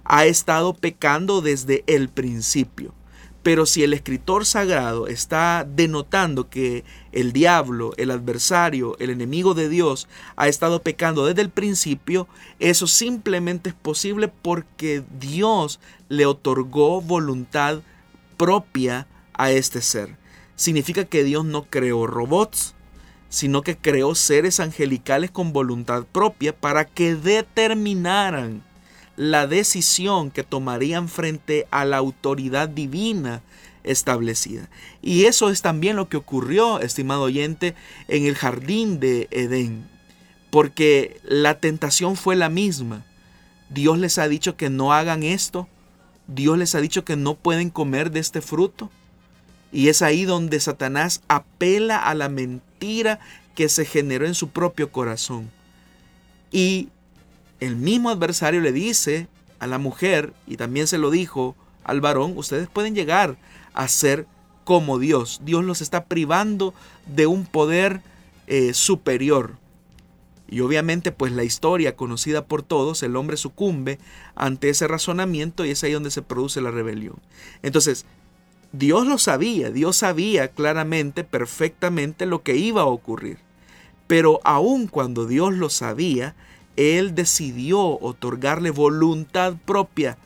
[0.04, 2.94] ha estado pecando desde el principio.
[3.44, 9.68] Pero si el escritor sagrado está denotando que el diablo, el adversario, el enemigo de
[9.68, 12.28] Dios ha estado pecando desde el principio,
[12.60, 17.82] eso simplemente es posible porque Dios le otorgó voluntad
[18.38, 20.16] propia a este ser.
[20.56, 22.76] Significa que Dios no creó robots,
[23.28, 28.64] sino que creó seres angelicales con voluntad propia para que determinaran
[29.16, 33.42] la decisión que tomarían frente a la autoridad divina
[33.84, 34.70] establecida.
[35.02, 37.76] Y eso es también lo que ocurrió, estimado oyente,
[38.08, 39.88] en el jardín de Edén,
[40.50, 43.06] porque la tentación fue la misma.
[43.70, 45.68] Dios les ha dicho que no hagan esto,
[46.28, 48.90] Dios les ha dicho que no pueden comer de este fruto.
[49.72, 53.20] Y es ahí donde Satanás apela a la mentira
[53.56, 55.50] que se generó en su propio corazón.
[56.52, 56.90] Y
[57.66, 59.28] el mismo adversario le dice
[59.60, 63.38] a la mujer, y también se lo dijo al varón, ustedes pueden llegar
[63.74, 64.28] a ser
[64.64, 65.42] como Dios.
[65.44, 66.74] Dios los está privando
[67.06, 68.02] de un poder
[68.48, 69.58] eh, superior.
[70.50, 74.00] Y obviamente pues la historia conocida por todos, el hombre sucumbe
[74.36, 77.16] ante ese razonamiento y es ahí donde se produce la rebelión.
[77.62, 78.06] Entonces,
[78.72, 83.38] Dios lo sabía, Dios sabía claramente, perfectamente lo que iba a ocurrir.
[84.08, 86.36] Pero aun cuando Dios lo sabía,
[86.76, 90.18] Él decidió otorgarle voluntad propia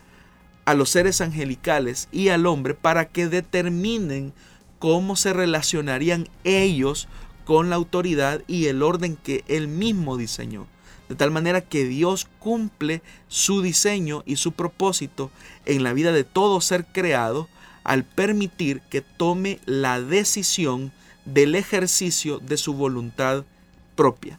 [0.66, 4.34] a los seres angelicales y al hombre para que determinen
[4.80, 7.08] cómo se relacionarían ellos
[7.46, 10.68] con la autoridad y el orden que él mismo diseñó.
[11.08, 15.32] De tal manera que Dios cumple su diseño y su propósito
[15.66, 17.48] en la vida de todo ser creado
[17.86, 20.92] al permitir que tome la decisión
[21.24, 23.46] del ejercicio de su voluntad
[23.96, 24.38] propia.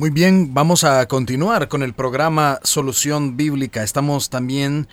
[0.00, 3.82] Muy bien, vamos a continuar con el programa Solución Bíblica.
[3.82, 4.88] Estamos también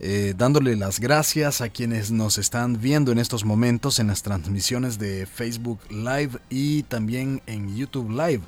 [0.00, 4.98] eh, dándole las gracias a quienes nos están viendo en estos momentos en las transmisiones
[4.98, 8.40] de Facebook Live y también en YouTube Live.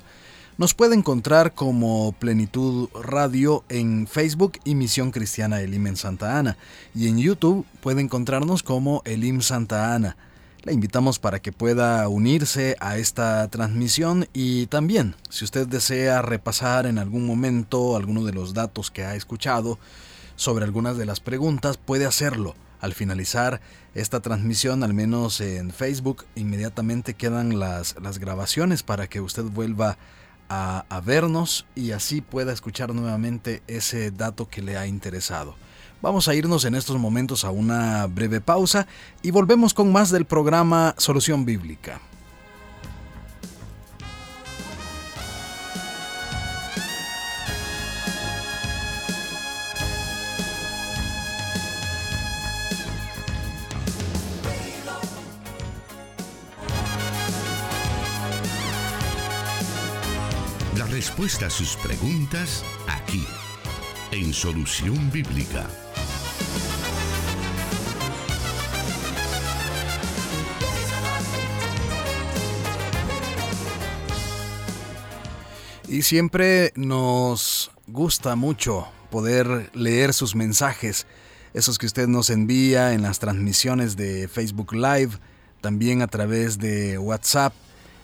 [0.57, 6.57] Nos puede encontrar como Plenitud Radio en Facebook y Misión Cristiana Elim en Santa Ana.
[6.93, 10.17] Y en YouTube puede encontrarnos como Elim Santa Ana.
[10.65, 16.85] Le invitamos para que pueda unirse a esta transmisión y también, si usted desea repasar
[16.85, 19.77] en algún momento alguno de los datos que ha escuchado
[20.37, 22.55] sobre algunas de las preguntas, puede hacerlo.
[22.79, 23.59] Al finalizar
[23.93, 29.97] esta transmisión, al menos en Facebook, inmediatamente quedan las, las grabaciones para que usted vuelva
[30.47, 35.57] a, a vernos y así pueda escuchar nuevamente ese dato que le ha interesado.
[36.03, 38.87] Vamos a irnos en estos momentos a una breve pausa
[39.21, 42.01] y volvemos con más del programa Solución Bíblica.
[60.77, 63.25] La respuesta a sus preguntas aquí,
[64.11, 65.65] en Solución Bíblica.
[75.93, 81.05] Y siempre nos gusta mucho poder leer sus mensajes,
[81.53, 85.19] esos que usted nos envía en las transmisiones de Facebook Live,
[85.61, 87.53] también a través de WhatsApp.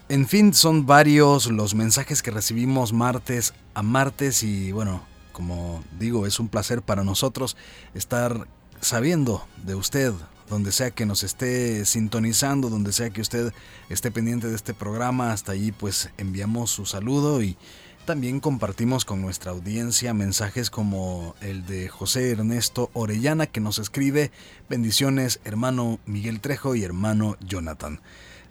[0.07, 6.27] En fin, son varios los mensajes que recibimos martes a martes y bueno, como digo,
[6.27, 7.57] es un placer para nosotros
[7.95, 8.47] estar
[8.81, 10.13] sabiendo de usted,
[10.49, 13.53] donde sea que nos esté sintonizando, donde sea que usted
[13.89, 17.57] esté pendiente de este programa, hasta allí pues enviamos su saludo y
[18.05, 24.31] también compartimos con nuestra audiencia mensajes como el de José Ernesto Orellana que nos escribe
[24.67, 28.01] bendiciones hermano Miguel Trejo y hermano Jonathan.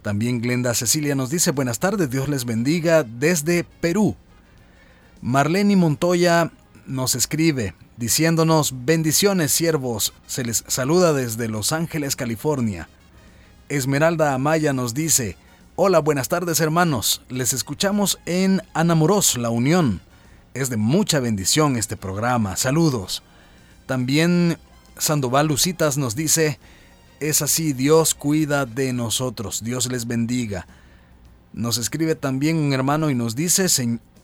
[0.03, 4.15] También Glenda Cecilia nos dice buenas tardes, Dios les bendiga desde Perú.
[5.21, 6.53] Marlene Montoya
[6.87, 12.89] nos escribe diciéndonos bendiciones siervos, se les saluda desde Los Ángeles, California.
[13.69, 15.37] Esmeralda Amaya nos dice,
[15.75, 20.01] hola, buenas tardes hermanos, les escuchamos en Anamoros, La Unión.
[20.55, 23.25] Es de mucha bendición este programa, saludos.
[23.87, 24.59] También
[24.97, 26.61] Sandoval Lucitas nos dice,
[27.19, 30.69] es así, Dios cuida de nosotros, Dios les bendiga.
[31.53, 33.67] Nos escribe también un hermano y nos dice,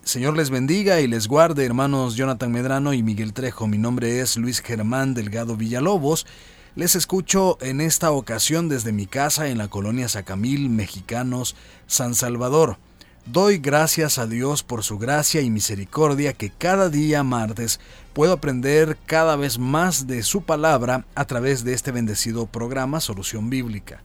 [0.04, 3.66] Señor les bendiga y les guarde, hermanos Jonathan Medrano y Miguel Trejo.
[3.66, 6.26] Mi nombre es Luis Germán Delgado Villalobos.
[6.74, 12.76] Les escucho en esta ocasión desde mi casa en la colonia Sacamil, Mexicanos, San Salvador.
[13.24, 17.80] Doy gracias a Dios por su gracia y misericordia que cada día martes
[18.12, 23.48] puedo aprender cada vez más de su palabra a través de este bendecido programa Solución
[23.48, 24.02] Bíblica.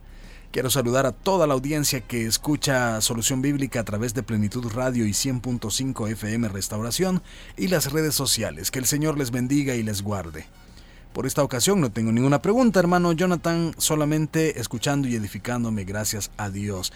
[0.51, 5.05] Quiero saludar a toda la audiencia que escucha Solución Bíblica a través de Plenitud Radio
[5.05, 7.21] y 100.5 FM Restauración
[7.55, 8.71] y las redes sociales.
[8.71, 10.47] Que el Señor les bendiga y les guarde.
[11.13, 16.49] Por esta ocasión no tengo ninguna pregunta, hermano Jonathan, solamente escuchando y edificándome, gracias a
[16.49, 16.93] Dios.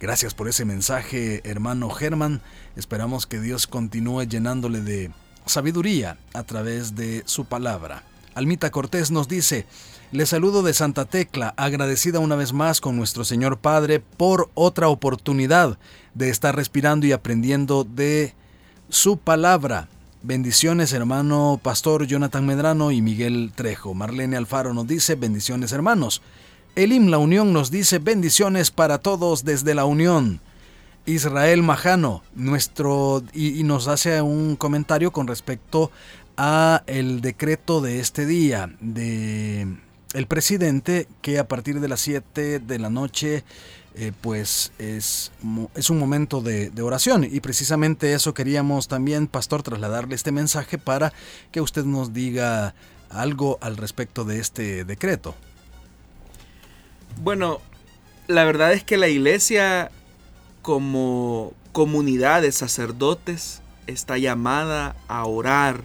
[0.00, 2.42] Gracias por ese mensaje, hermano Germán.
[2.74, 5.12] Esperamos que Dios continúe llenándole de
[5.44, 8.02] sabiduría a través de su palabra.
[8.34, 9.64] Almita Cortés nos dice,
[10.12, 14.88] le saludo de Santa Tecla, agradecida una vez más con nuestro Señor Padre por otra
[14.88, 15.78] oportunidad
[16.14, 18.34] de estar respirando y aprendiendo de
[18.88, 19.88] su palabra.
[20.22, 23.94] Bendiciones, hermano Pastor Jonathan Medrano y Miguel Trejo.
[23.94, 26.22] Marlene Alfaro nos dice, bendiciones, hermanos.
[26.76, 30.40] Elim La Unión nos dice, bendiciones para todos desde la Unión.
[31.04, 35.90] Israel Majano, nuestro, y, y nos hace un comentario con respecto
[36.36, 39.78] a el decreto de este día de
[40.16, 43.44] el presidente que a partir de las 7 de la noche
[43.94, 45.30] eh, pues es,
[45.74, 50.78] es un momento de, de, oración y precisamente eso queríamos también, pastor, trasladarle este mensaje
[50.78, 51.12] para
[51.50, 52.74] que usted nos diga
[53.10, 55.34] algo al respecto de este decreto.
[57.22, 57.60] Bueno,
[58.26, 59.90] la verdad es que la iglesia
[60.62, 65.82] como comunidad de sacerdotes está llamada a orar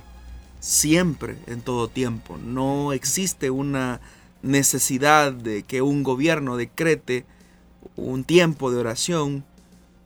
[0.61, 2.37] siempre, en todo tiempo.
[2.37, 3.99] No existe una
[4.41, 7.25] necesidad de que un gobierno decrete
[7.95, 9.43] un tiempo de oración,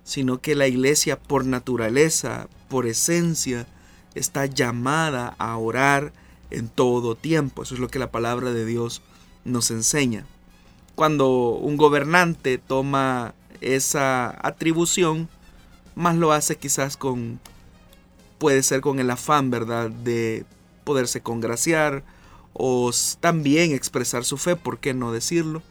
[0.03, 3.67] sino que la iglesia por naturaleza, por esencia,
[4.13, 6.13] está llamada a orar
[6.51, 7.63] en todo tiempo.
[7.63, 9.01] Eso es lo que la palabra de Dios
[9.43, 10.25] nos enseña.
[10.95, 15.27] Cuando un gobernante toma esa atribución,
[15.95, 17.39] más lo hace quizás con,
[18.37, 20.45] puede ser con el afán, ¿verdad?, de
[20.83, 22.03] poderse congraciar
[22.57, 22.89] o
[23.19, 25.61] también expresar su fe, ¿por qué no decirlo?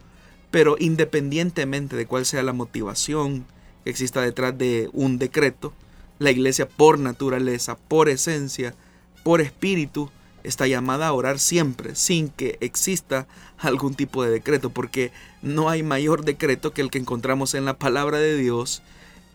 [0.51, 3.47] Pero independientemente de cuál sea la motivación
[3.83, 5.73] que exista detrás de un decreto,
[6.19, 8.75] la iglesia por naturaleza, por esencia,
[9.23, 10.11] por espíritu,
[10.43, 13.27] está llamada a orar siempre, sin que exista
[13.57, 15.11] algún tipo de decreto, porque
[15.41, 18.83] no hay mayor decreto que el que encontramos en la palabra de Dios,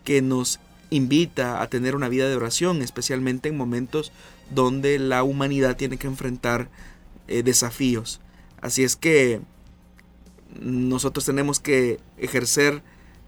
[0.04, 4.12] que nos invita a tener una vida de oración, especialmente en momentos
[4.50, 6.68] donde la humanidad tiene que enfrentar
[7.30, 8.20] eh, desafíos.
[8.60, 9.40] Así es que
[10.60, 12.82] nosotros tenemos que ejercer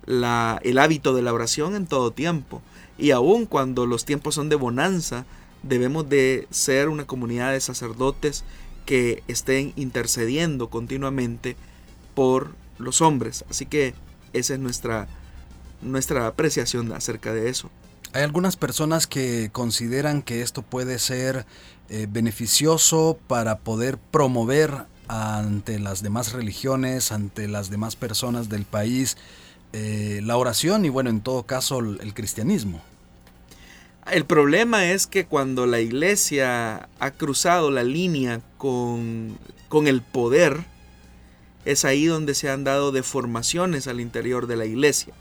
[0.07, 2.61] el hábito de la oración en todo tiempo.
[2.99, 5.25] Y aun cuando los tiempos son de bonanza,
[5.63, 8.45] debemos de ser una comunidad de sacerdotes
[8.87, 11.57] que estén intercediendo continuamente
[12.15, 13.45] por los hombres.
[13.49, 13.95] Así que
[14.33, 15.07] esa es nuestra,
[15.81, 17.71] nuestra apreciación acerca de eso.
[18.15, 21.47] Hay algunas personas que consideran que esto puede ser
[21.89, 29.17] eh, beneficioso para poder promover ante las demás religiones, ante las demás personas del país,
[29.73, 32.83] eh, la oración y bueno, en todo caso el cristianismo.
[34.11, 39.39] El problema es que cuando la iglesia ha cruzado la línea con,
[39.69, 40.65] con el poder,
[41.65, 45.15] es ahí donde se han dado deformaciones al interior de la iglesia.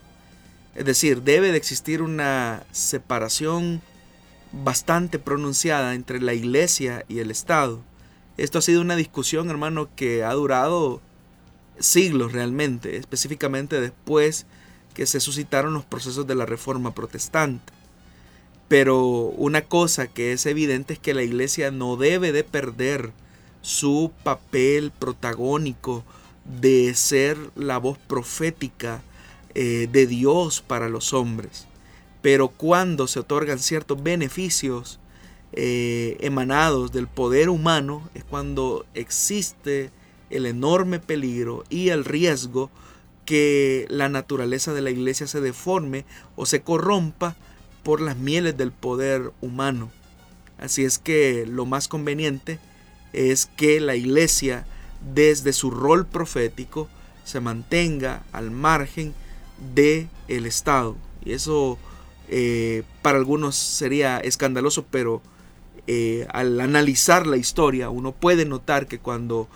[0.76, 3.82] Es decir, debe de existir una separación
[4.51, 7.82] bastante pronunciada entre la iglesia y el Estado.
[8.38, 11.01] Esto ha sido una discusión, hermano, que ha durado
[11.80, 14.45] siglos realmente, específicamente después
[14.93, 17.74] que se suscitaron los procesos de la Reforma Protestante.
[18.67, 23.11] Pero una cosa que es evidente es que la iglesia no debe de perder
[23.61, 26.03] su papel protagónico
[26.45, 29.01] de ser la voz profética
[29.56, 31.68] eh, de Dios para los hombres.
[32.22, 34.99] Pero cuando se otorgan ciertos beneficios
[35.54, 39.91] eh, emanados del poder humano es cuando existe
[40.30, 42.70] el enorme peligro y el riesgo
[43.26, 47.36] que la naturaleza de la iglesia se deforme o se corrompa
[47.84, 49.91] por las mieles del poder humano.
[50.58, 52.60] Así es que lo más conveniente
[53.14, 54.66] es que la iglesia
[55.14, 56.88] desde su rol profético
[57.24, 59.14] se mantenga al margen
[59.76, 60.95] del el Estado.
[61.24, 61.78] Y eso
[62.30, 65.22] eh, para algunos sería escandaloso, pero
[65.88, 69.49] eh, al analizar la historia uno puede notar que cuando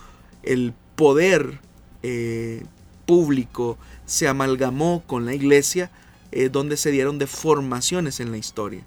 [0.44, 1.60] el poder
[2.04, 2.64] eh,
[3.06, 5.92] público se amalgamó con la iglesia,
[6.52, 8.84] donde se dieron deformaciones en la historia.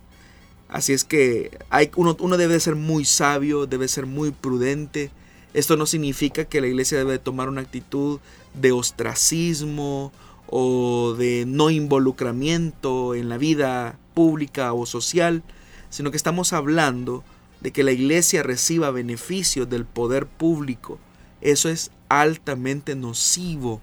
[0.68, 5.10] Así es que hay, uno, uno, debe ser muy sabio, debe ser muy prudente.
[5.54, 8.20] Esto no significa que la iglesia debe tomar una actitud
[8.52, 10.12] de ostracismo
[10.48, 15.42] o de no involucramiento en la vida pública o social,
[15.90, 17.22] sino que estamos hablando
[17.60, 20.98] de que la iglesia reciba beneficios del poder público.
[21.40, 23.80] Eso es altamente nocivo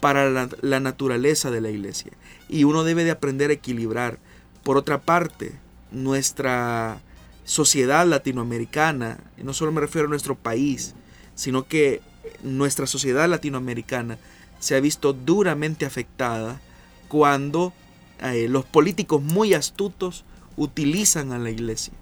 [0.00, 2.12] para la, naturaleza de la iglesia.
[2.48, 4.18] Y uno debe de aprender a equilibrar.
[4.62, 5.52] Por otra parte,
[5.90, 7.00] nuestra
[7.44, 10.94] sociedad latinoamericana, no solo me refiero a nuestro país,
[11.34, 12.02] sino que
[12.42, 14.18] nuestra sociedad latinoamericana
[14.66, 16.60] se ha visto duramente afectada
[17.06, 17.72] cuando
[18.20, 20.24] eh, los políticos muy astutos
[20.56, 21.92] utilizan a la iglesia.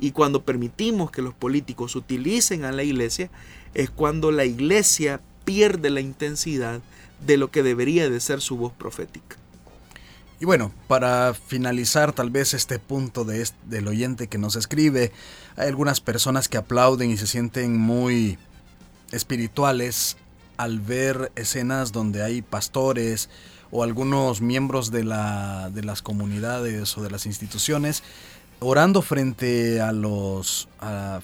[0.00, 3.28] Y cuando permitimos que los políticos utilicen a la iglesia,
[3.74, 6.80] es cuando la iglesia pierde la intensidad
[7.26, 9.36] de lo que debería de ser su voz profética.
[10.40, 15.12] Y bueno, para finalizar tal vez este punto de del oyente que nos escribe,
[15.56, 18.38] hay algunas personas que aplauden y se sienten muy
[19.12, 20.16] espirituales
[20.58, 23.30] al ver escenas donde hay pastores
[23.70, 28.02] o algunos miembros de, la, de las comunidades o de las instituciones
[28.60, 30.68] orando frente a los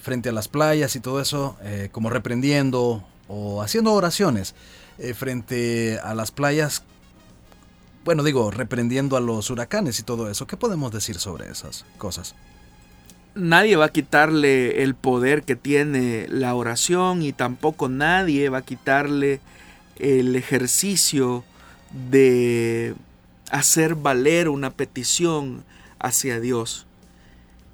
[0.01, 4.55] frente a las playas y todo eso eh, como reprendiendo o haciendo oraciones
[4.99, 6.83] eh, frente a las playas
[8.05, 10.47] bueno digo reprendiendo a los huracanes y todo eso.
[10.47, 12.35] Qué podemos decir sobre esas cosas
[13.35, 18.65] nadie va a quitarle el poder que tiene la oración y tampoco nadie va a
[18.65, 19.41] quitarle
[19.97, 21.43] el ejercicio
[22.09, 22.95] de
[23.51, 25.63] hacer valer una petición
[25.99, 26.87] hacia Dios.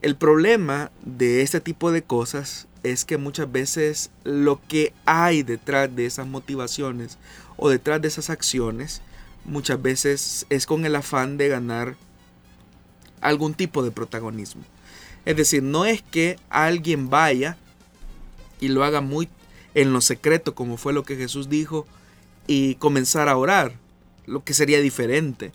[0.01, 5.95] El problema de este tipo de cosas es que muchas veces lo que hay detrás
[5.95, 7.19] de esas motivaciones
[7.55, 9.03] o detrás de esas acciones
[9.45, 11.95] muchas veces es con el afán de ganar
[13.21, 14.63] algún tipo de protagonismo.
[15.25, 17.57] Es decir, no es que alguien vaya
[18.59, 19.29] y lo haga muy
[19.73, 21.85] en lo secreto, como fue lo que Jesús dijo,
[22.47, 23.73] y comenzar a orar,
[24.25, 25.51] lo que sería diferente,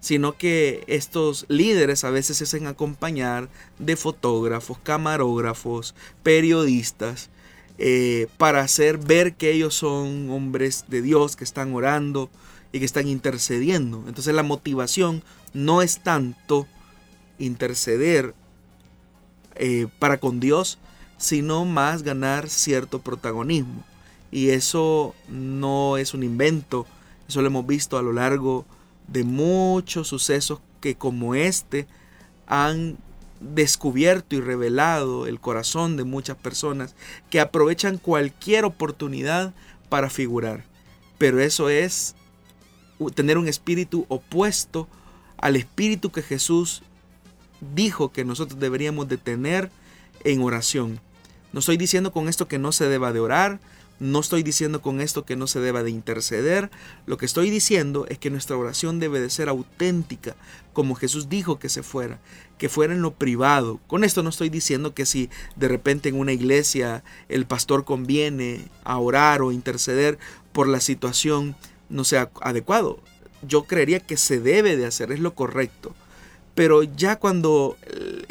[0.00, 3.48] sino que estos líderes a veces se hacen acompañar
[3.78, 7.30] de fotógrafos, camarógrafos, periodistas,
[7.78, 12.30] eh, para hacer ver que ellos son hombres de Dios que están orando
[12.72, 14.04] y que están intercediendo.
[14.06, 15.22] Entonces la motivación
[15.54, 16.66] no es tanto
[17.38, 18.34] interceder
[19.62, 20.78] eh, para con Dios,
[21.18, 23.84] sino más ganar cierto protagonismo.
[24.30, 26.86] Y eso no es un invento,
[27.28, 28.64] eso lo hemos visto a lo largo
[29.06, 31.86] de muchos sucesos que como este
[32.46, 32.96] han
[33.40, 36.94] descubierto y revelado el corazón de muchas personas
[37.28, 39.52] que aprovechan cualquier oportunidad
[39.90, 40.64] para figurar.
[41.18, 42.14] Pero eso es
[43.14, 44.88] tener un espíritu opuesto
[45.36, 46.82] al espíritu que Jesús
[47.74, 49.70] dijo que nosotros deberíamos de tener
[50.24, 51.00] en oración.
[51.52, 53.60] No estoy diciendo con esto que no se deba de orar,
[54.00, 56.70] no estoy diciendo con esto que no se deba de interceder,
[57.04, 60.36] lo que estoy diciendo es que nuestra oración debe de ser auténtica,
[60.72, 62.18] como Jesús dijo que se fuera,
[62.56, 63.78] que fuera en lo privado.
[63.86, 68.68] Con esto no estoy diciendo que si de repente en una iglesia el pastor conviene
[68.84, 70.18] a orar o interceder
[70.52, 71.54] por la situación
[71.90, 73.00] no sea adecuado.
[73.42, 75.94] Yo creería que se debe de hacer, es lo correcto.
[76.60, 77.78] Pero ya cuando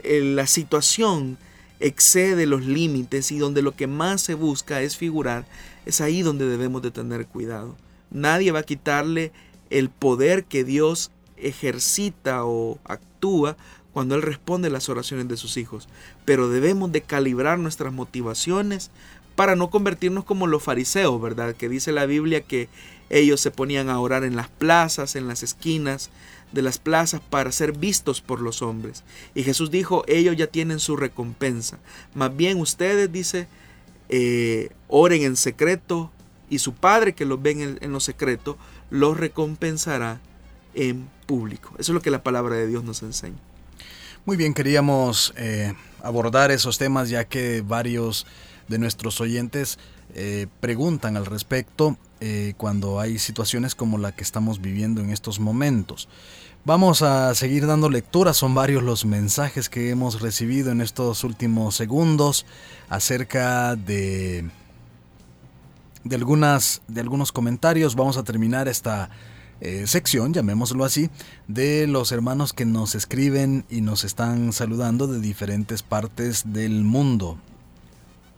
[0.04, 1.40] la situación
[1.80, 5.48] excede los límites y donde lo que más se busca es figurar,
[5.88, 7.76] es ahí donde debemos de tener cuidado.
[8.12, 9.32] Nadie va a quitarle
[9.72, 13.58] el poder que Dios ejercita o actúa
[13.94, 15.90] cuando Él responde las oraciones de sus hijos.
[16.24, 18.92] Pero debemos de calibrar nuestras motivaciones
[19.36, 21.56] para no convertirnos como los fariseos, ¿verdad?
[21.56, 22.70] Que dice la Biblia que
[23.10, 26.12] ellos se ponían a orar en las plazas, en las esquinas,
[26.52, 29.04] de las plazas para ser vistos por los hombres.
[29.36, 31.80] Y Jesús dijo, ellos ya tienen su recompensa.
[32.14, 33.48] Más bien ustedes, dice,
[34.10, 36.12] eh, oren en secreto
[36.50, 38.58] y su Padre que los ve en, lo secreto,
[38.90, 40.20] los recompensará
[40.74, 41.70] en público.
[41.78, 43.38] Eso es lo que la palabra de Dios nos enseña.
[44.26, 45.74] Muy bien, queríamos eh,
[46.04, 48.26] abordar esos temas ya que varios
[48.68, 49.80] de nuestros oyentes
[50.16, 55.40] eh, preguntan al respecto eh, cuando hay situaciones como la que estamos viviendo en estos
[55.40, 56.10] momentos.
[56.66, 61.76] Vamos a seguir dando lectura, son varios los mensajes que hemos recibido en estos últimos
[61.76, 62.46] segundos
[62.90, 64.50] acerca de,
[66.04, 67.96] de, algunas, de algunos comentarios.
[67.96, 69.10] Vamos a terminar esta
[69.62, 71.10] eh, sección, llamémoslo así,
[71.48, 77.38] de los hermanos que nos escriben y nos están saludando de diferentes partes del mundo.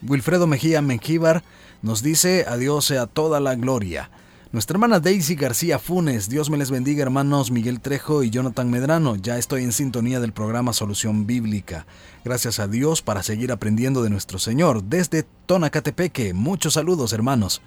[0.08, 1.44] Wilfredo Mejía Mengíbar
[1.82, 4.10] nos dice, adiós sea toda la gloria.
[4.52, 9.16] Nuestra hermana Daisy García Funes, Dios me les bendiga hermanos Miguel Trejo y Jonathan Medrano,
[9.16, 11.86] ya estoy en sintonía del programa Solución Bíblica.
[12.26, 14.84] Gracias a Dios para seguir aprendiendo de nuestro Señor.
[14.84, 17.62] Desde Tonacatepeque, muchos saludos hermanos.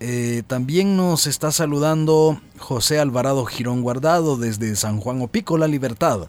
[0.00, 6.28] Eh, también nos está saludando José Alvarado Girón Guardado desde San Juan Opico, La Libertad.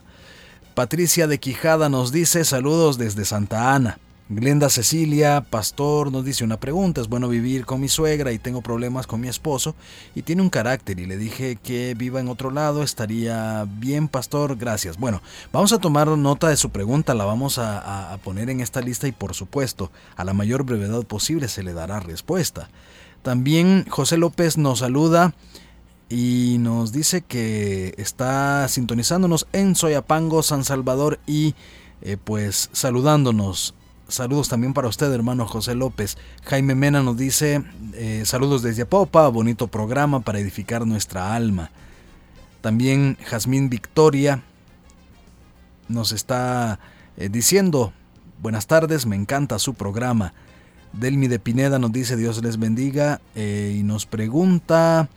[0.74, 3.98] Patricia de Quijada nos dice saludos desde Santa Ana.
[4.32, 8.62] Glenda Cecilia, pastor, nos dice una pregunta, es bueno vivir con mi suegra y tengo
[8.62, 9.74] problemas con mi esposo
[10.14, 14.56] y tiene un carácter y le dije que viva en otro lado, estaría bien, pastor,
[14.56, 14.98] gracias.
[14.98, 15.20] Bueno,
[15.52, 19.12] vamos a tomar nota de su pregunta, la vamos a, poner en esta lista y
[19.12, 22.68] por supuesto, a la mayor brevedad posible se le dará respuesta.
[23.22, 25.34] También José López nos saluda
[26.08, 31.56] y nos dice que está sintonizándonos en Soyapango, San Salvador y
[32.02, 33.74] eh, pues saludándonos.
[34.10, 36.18] Saludos también para usted, hermano José López.
[36.44, 37.62] Jaime Mena nos dice,
[37.94, 41.70] eh, saludos desde Apopa, bonito programa para edificar nuestra alma.
[42.60, 44.42] También Jazmín Victoria
[45.86, 46.80] nos está
[47.16, 47.92] eh, diciendo,
[48.42, 50.34] buenas tardes, me encanta su programa.
[50.92, 55.08] Delmi de Pineda nos dice Dios les bendiga y nos pregunta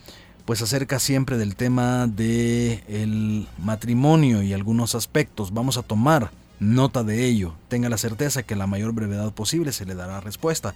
[0.45, 5.51] pues acerca siempre del tema de el matrimonio y algunos aspectos.
[5.51, 6.29] Vamos a tomar
[6.63, 7.53] nota de ello.
[7.67, 10.73] Tenga la certeza que a la mayor brevedad posible se le dará respuesta.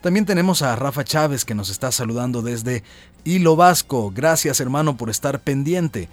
[0.00, 2.82] También tenemos a Rafa Chávez que nos está saludando desde
[3.24, 4.12] Hilo Vasco.
[4.14, 6.08] Gracias hermano por estar pendiente.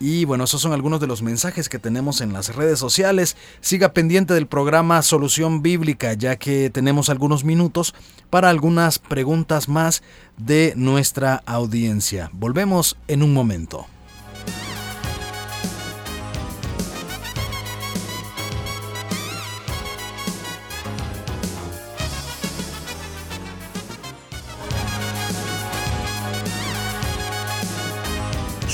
[0.00, 3.36] Y bueno, esos son algunos de los mensajes que tenemos en las redes sociales.
[3.60, 7.94] Siga pendiente del programa Solución Bíblica, ya que tenemos algunos minutos
[8.30, 10.02] para algunas preguntas más
[10.36, 12.30] de nuestra audiencia.
[12.32, 13.86] Volvemos en un momento.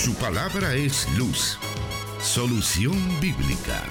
[0.05, 1.57] Su palabra es luz.
[2.20, 2.92] Solución
[3.22, 3.82] bíblica.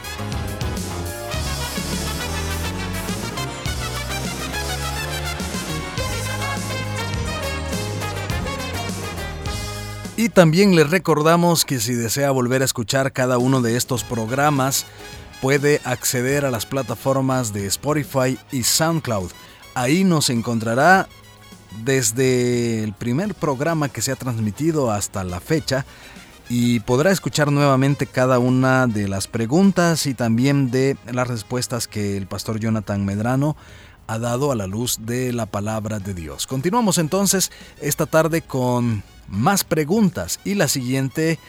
[10.16, 14.86] Y también les recordamos que si desea volver a escuchar cada uno de estos programas,
[15.42, 19.32] puede acceder a las plataformas de Spotify y SoundCloud.
[19.74, 21.10] Ahí nos encontrará
[21.84, 25.86] desde el primer programa que se ha transmitido hasta la fecha
[26.50, 32.18] y podrá escuchar nuevamente cada una de las preguntas y también de las respuestas que
[32.18, 33.56] el pastor Jonathan Medrano
[34.08, 36.46] ha dado a la luz de la palabra de Dios.
[36.46, 37.52] Continuamos entonces
[37.82, 41.40] esta tarde con más preguntas y la siguiente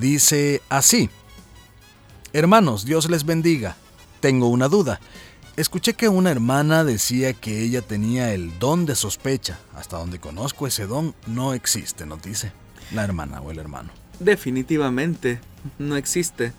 [0.00, 1.08] dice así.
[2.32, 3.76] Hermanos, Dios les bendiga.
[4.20, 5.00] Tengo una duda.
[5.56, 9.58] Escuché que una hermana decía que ella tenía el don de sospecha.
[9.74, 12.52] Hasta donde conozco ese don no existe, nos dice
[12.92, 13.88] la hermana o el hermano.
[14.20, 15.40] Definitivamente,
[15.78, 16.52] no existe.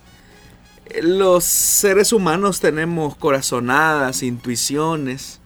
[0.99, 5.41] Los seres humanos tenemos corazonadas, intuiciones,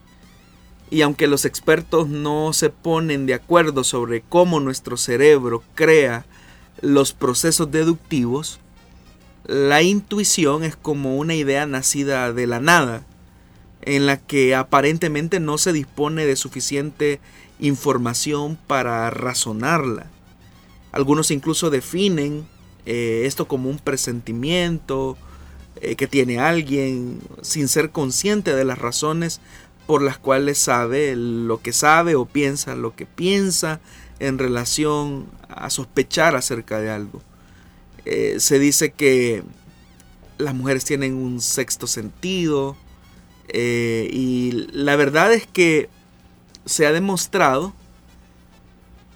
[0.90, 6.24] y aunque los expertos no se ponen de acuerdo sobre cómo nuestro cerebro crea
[6.80, 8.60] los procesos deductivos,
[9.44, 13.04] la intuición es como una idea nacida de la nada
[13.82, 17.20] en la que aparentemente no se dispone de suficiente
[17.58, 20.06] información para razonarla.
[20.92, 22.46] Algunos incluso definen
[22.86, 25.16] eh, esto como un presentimiento
[25.80, 29.40] eh, que tiene alguien sin ser consciente de las razones
[29.86, 33.80] por las cuales sabe lo que sabe o piensa lo que piensa
[34.18, 37.22] en relación a sospechar acerca de algo.
[38.04, 39.42] Eh, se dice que
[40.38, 42.76] las mujeres tienen un sexto sentido,
[43.48, 45.88] eh, y la verdad es que
[46.64, 47.72] se ha demostrado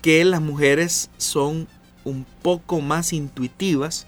[0.03, 1.69] que las mujeres son
[2.05, 4.07] un poco más intuitivas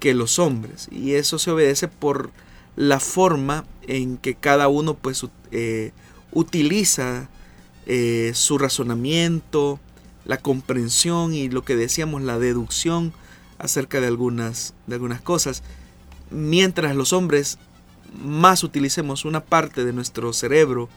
[0.00, 0.88] que los hombres.
[0.90, 2.32] Y eso se obedece por
[2.74, 5.92] la forma en que cada uno pues eh,
[6.32, 7.28] utiliza
[7.86, 9.78] eh, su razonamiento,
[10.24, 13.12] la comprensión y lo que decíamos, la deducción
[13.58, 15.62] acerca de algunas, de algunas cosas.
[16.30, 17.58] Mientras los hombres
[18.20, 20.88] más utilicemos una parte de nuestro cerebro,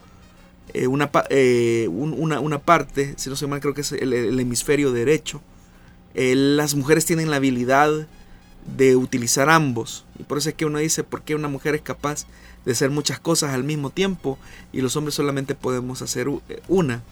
[0.73, 5.41] eh, una, eh, una, parte, si no se mal creo que es el, hemisferio derecho,
[6.15, 8.07] eh, las mujeres tienen la habilidad
[8.75, 10.05] de utilizar ambos.
[10.19, 12.25] Y por eso es que uno dice, ¿por qué una mujer es capaz
[12.65, 14.39] de hacer muchas cosas al mismo tiempo
[14.73, 16.27] y los hombres solamente podemos hacer
[16.67, 17.03] una?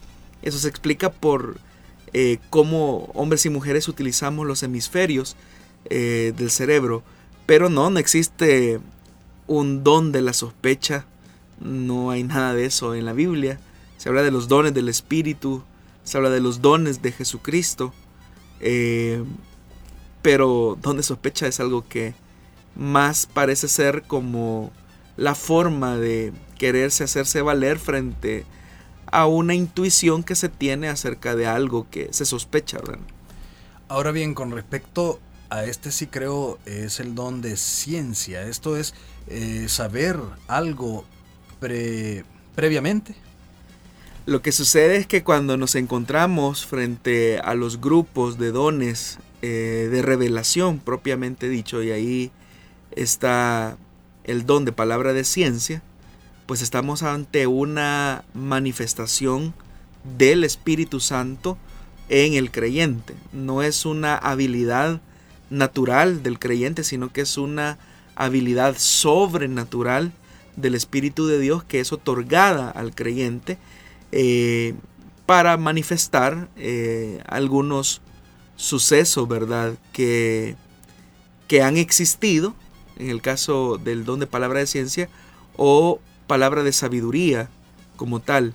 [0.41, 1.57] Eso se explica por
[2.49, 5.35] cómo hombres y mujeres utilizamos los hemisferios
[5.89, 7.03] del cerebro.
[7.45, 8.79] Pero no, no existe
[9.47, 11.05] un don de la sospecha.
[11.59, 13.59] No hay nada de eso en la Biblia.
[13.97, 15.63] Se habla de los dones del Espíritu,
[16.03, 17.93] se habla de los dones de Jesucristo.
[18.59, 19.23] Eh,
[20.21, 22.15] pero don de sospecha es algo que
[22.75, 24.71] más parece ser como
[25.17, 28.45] la forma de quererse hacerse valer frente
[29.05, 32.79] a una intuición que se tiene acerca de algo que se sospecha.
[33.89, 35.19] Ahora bien, con respecto
[35.49, 38.41] a este sí creo es el don de ciencia.
[38.47, 38.95] Esto es
[39.33, 41.05] eh, saber algo
[42.55, 43.15] previamente?
[44.25, 49.89] Lo que sucede es que cuando nos encontramos frente a los grupos de dones eh,
[49.91, 52.31] de revelación propiamente dicho, y ahí
[52.91, 53.75] está
[54.23, 55.81] el don de palabra de ciencia,
[56.45, 59.53] pues estamos ante una manifestación
[60.17, 61.57] del Espíritu Santo
[62.07, 63.15] en el creyente.
[63.31, 65.01] No es una habilidad
[65.49, 67.79] natural del creyente, sino que es una
[68.15, 70.11] habilidad sobrenatural
[70.55, 73.57] del Espíritu de Dios que es otorgada al creyente
[74.11, 74.75] eh,
[75.25, 78.01] para manifestar eh, algunos
[78.55, 79.73] sucesos, ¿verdad?
[79.91, 80.55] Que,
[81.47, 82.53] que han existido,
[82.97, 85.09] en el caso del don de palabra de ciencia,
[85.55, 87.49] o palabra de sabiduría
[87.95, 88.53] como tal.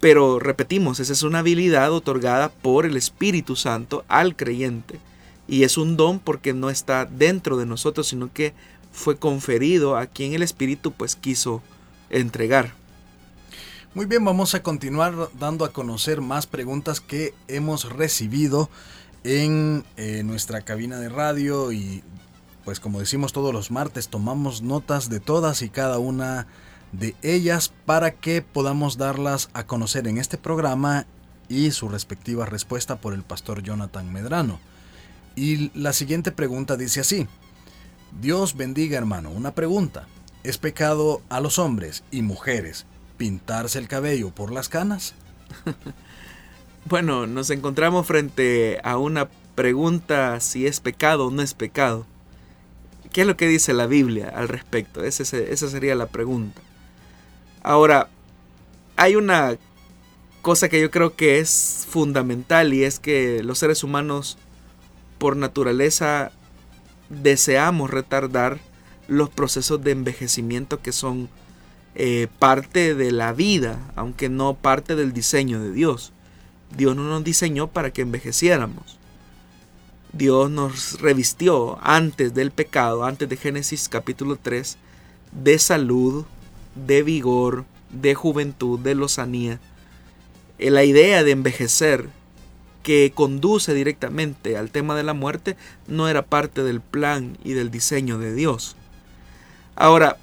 [0.00, 5.00] Pero repetimos, esa es una habilidad otorgada por el Espíritu Santo al creyente.
[5.48, 8.54] Y es un don porque no está dentro de nosotros, sino que
[8.92, 11.62] fue conferido a quien el Espíritu pues quiso
[12.10, 12.74] entregar.
[13.94, 18.68] Muy bien, vamos a continuar dando a conocer más preguntas que hemos recibido
[19.24, 22.02] en eh, nuestra cabina de radio y
[22.64, 26.46] pues como decimos todos los martes tomamos notas de todas y cada una
[26.92, 31.06] de ellas para que podamos darlas a conocer en este programa
[31.48, 34.60] y su respectiva respuesta por el pastor Jonathan Medrano.
[35.38, 37.28] Y la siguiente pregunta dice así,
[38.20, 40.08] Dios bendiga hermano, una pregunta,
[40.42, 42.86] ¿es pecado a los hombres y mujeres
[43.18, 45.14] pintarse el cabello por las canas?
[46.86, 52.04] bueno, nos encontramos frente a una pregunta si es pecado o no es pecado.
[53.12, 55.04] ¿Qué es lo que dice la Biblia al respecto?
[55.04, 56.60] esa sería la pregunta.
[57.62, 58.08] Ahora,
[58.96, 59.56] hay una
[60.42, 64.36] cosa que yo creo que es fundamental y es que los seres humanos
[65.18, 66.32] por naturaleza
[67.08, 68.58] deseamos retardar
[69.06, 71.28] los procesos de envejecimiento que son
[71.94, 76.12] eh, parte de la vida, aunque no parte del diseño de Dios.
[76.76, 78.98] Dios no nos diseñó para que envejeciéramos.
[80.12, 84.76] Dios nos revistió antes del pecado, antes de Génesis capítulo 3,
[85.32, 86.24] de salud,
[86.74, 89.58] de vigor, de juventud, de lozanía.
[90.58, 92.08] Eh, la idea de envejecer
[92.88, 95.58] que conduce directamente al tema de la muerte
[95.88, 98.76] no era parte del plan y del diseño de Dios.
[99.76, 100.16] Ahora,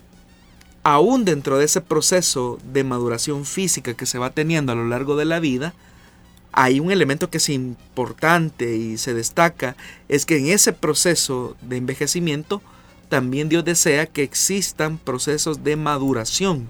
[0.82, 5.16] aún dentro de ese proceso de maduración física que se va teniendo a lo largo
[5.16, 5.76] de la vida,
[6.54, 9.76] hay un elemento que es importante y se destaca,
[10.10, 12.64] es que en ese proceso de envejecimiento
[13.10, 16.68] también Dios desea que existan procesos de maduración.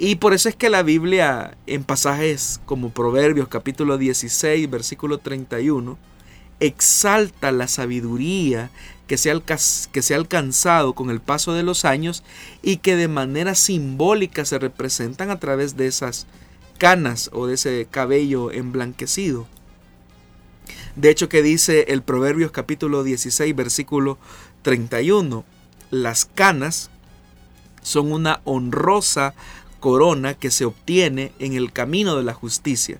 [0.00, 5.98] Y por eso es que la Biblia en pasajes como Proverbios capítulo 16 versículo 31
[6.60, 8.70] exalta la sabiduría
[9.08, 9.32] que se,
[9.90, 12.22] que se ha alcanzado con el paso de los años
[12.62, 16.28] y que de manera simbólica se representan a través de esas
[16.78, 19.48] canas o de ese cabello emblanquecido.
[20.94, 24.16] De hecho que dice el Proverbios capítulo 16 versículo
[24.62, 25.44] 31,
[25.90, 26.88] las canas
[27.82, 29.34] son una honrosa
[29.80, 32.98] corona que se obtiene en el camino de la justicia,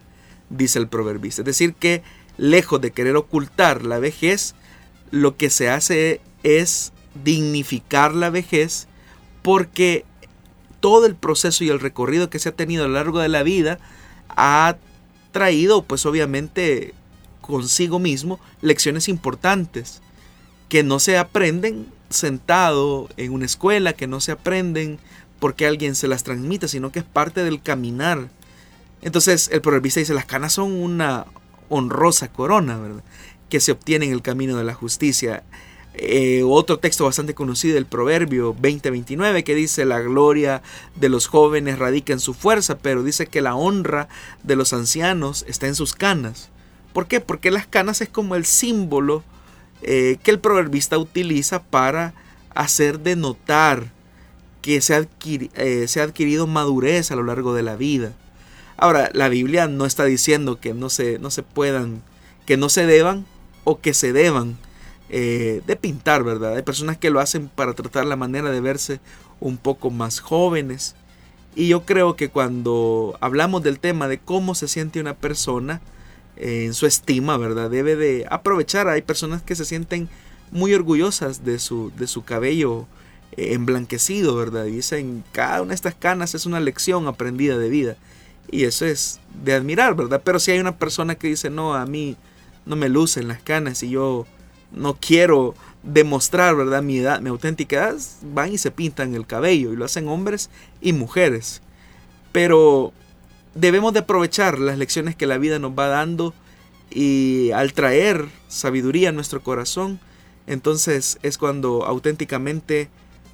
[0.50, 1.42] dice el proverbista.
[1.42, 2.02] Es decir, que
[2.36, 4.54] lejos de querer ocultar la vejez,
[5.10, 6.92] lo que se hace es
[7.24, 8.86] dignificar la vejez
[9.42, 10.04] porque
[10.80, 13.42] todo el proceso y el recorrido que se ha tenido a lo largo de la
[13.42, 13.78] vida
[14.28, 14.76] ha
[15.32, 16.94] traído pues obviamente
[17.40, 20.00] consigo mismo lecciones importantes
[20.68, 24.98] que no se aprenden sentado en una escuela, que no se aprenden
[25.38, 28.28] porque alguien se las transmite, sino que es parte del caminar.
[29.02, 31.26] Entonces el proverbista dice, las canas son una
[31.68, 33.02] honrosa corona, ¿verdad?
[33.48, 35.42] que se obtiene en el camino de la justicia.
[35.94, 40.62] Eh, otro texto bastante conocido, el Proverbio 20:29, que dice, la gloria
[40.94, 44.08] de los jóvenes radica en su fuerza, pero dice que la honra
[44.42, 46.50] de los ancianos está en sus canas.
[46.92, 47.20] ¿Por qué?
[47.20, 49.24] Porque las canas es como el símbolo
[49.82, 52.14] eh, que el proverbista utiliza para
[52.54, 53.92] hacer denotar
[54.68, 55.08] que se,
[55.54, 58.12] eh, se ha adquirido madurez a lo largo de la vida.
[58.76, 62.02] Ahora, la Biblia no está diciendo que no se, no se puedan,
[62.44, 63.24] que no se deban
[63.64, 64.58] o que se deban
[65.08, 66.56] eh, de pintar, ¿verdad?
[66.56, 69.00] Hay personas que lo hacen para tratar la manera de verse
[69.40, 70.96] un poco más jóvenes.
[71.56, 75.80] Y yo creo que cuando hablamos del tema de cómo se siente una persona
[76.36, 77.70] eh, en su estima, ¿verdad?
[77.70, 78.86] Debe de aprovechar.
[78.88, 80.10] Hay personas que se sienten
[80.50, 82.86] muy orgullosas de su, de su cabello
[83.36, 84.66] emblanquecido, ¿verdad?
[84.66, 87.96] Y dicen, cada una de estas canas es una lección aprendida de vida.
[88.50, 90.22] Y eso es de admirar, ¿verdad?
[90.24, 92.16] Pero si hay una persona que dice, no, a mí
[92.66, 94.26] no me lucen las canas y yo
[94.72, 96.82] no quiero demostrar, ¿verdad?
[96.82, 100.50] Mi edad, mi auténtica edad, van y se pintan el cabello y lo hacen hombres
[100.80, 101.62] y mujeres.
[102.32, 102.92] Pero
[103.54, 106.34] debemos de aprovechar las lecciones que la vida nos va dando
[106.90, 110.00] y al traer sabiduría a nuestro corazón,
[110.46, 112.88] entonces es cuando auténticamente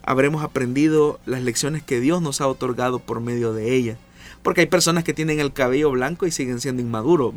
[0.05, 3.97] habremos aprendido las lecciones que Dios nos ha otorgado por medio de ella.
[4.43, 7.35] Porque hay personas que tienen el cabello blanco y siguen siendo inmaduros.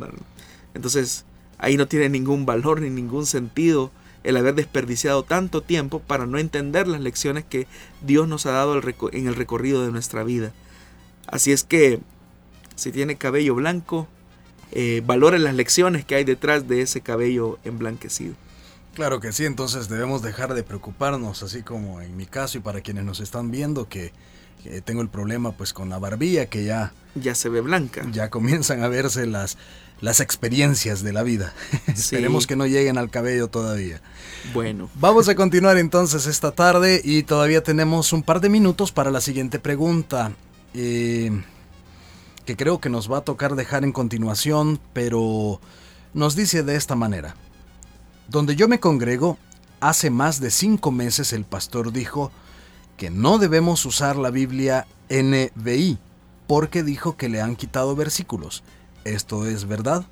[0.73, 1.25] Entonces
[1.57, 3.91] ahí no tiene ningún valor ni ningún sentido
[4.23, 7.67] el haber desperdiciado tanto tiempo para no entender las lecciones que
[8.01, 8.79] Dios nos ha dado
[9.13, 10.51] en el recorrido de nuestra vida.
[11.27, 12.01] Así es que
[12.75, 14.07] si tiene cabello blanco,
[14.73, 18.35] eh, valoren las lecciones que hay detrás de ese cabello emblanquecido.
[18.97, 22.81] Claro que sí, entonces debemos dejar de preocuparnos, así como en mi caso y para
[22.81, 24.11] quienes nos están viendo, que,
[24.85, 26.93] tengo el problema pues con la barbilla que ya...
[27.13, 28.03] Ya se ve blanca.
[28.11, 29.59] Ya comienzan a verse las,
[30.01, 31.53] las experiencias de la vida.
[31.85, 34.01] Esperemos que no lleguen al cabello todavía.
[34.51, 34.89] Bueno.
[34.95, 39.21] Vamos a continuar entonces esta tarde y todavía tenemos un par de minutos para la
[39.21, 40.31] siguiente pregunta.
[40.73, 41.43] Eh,
[42.45, 45.61] que creo que nos va a tocar dejar en continuación, pero
[46.15, 47.35] nos dice de esta manera.
[48.27, 49.37] Donde yo me congrego,
[49.79, 52.31] hace más de cinco meses el pastor dijo
[52.97, 55.97] que no debemos usar la Biblia NBI,
[56.47, 58.63] porque dijo que le han quitado versículos.
[59.05, 60.05] ¿Esto es verdad?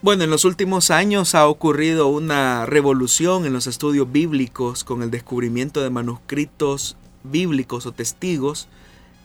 [0.00, 5.10] Bueno, en los últimos años ha ocurrido una revolución en los estudios bíblicos con el
[5.10, 8.68] descubrimiento de manuscritos bíblicos o testigos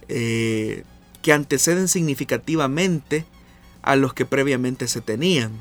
[0.08, 0.84] eh,
[1.22, 3.26] que anteceden significativamente
[3.82, 5.52] a los que previamente se tenían.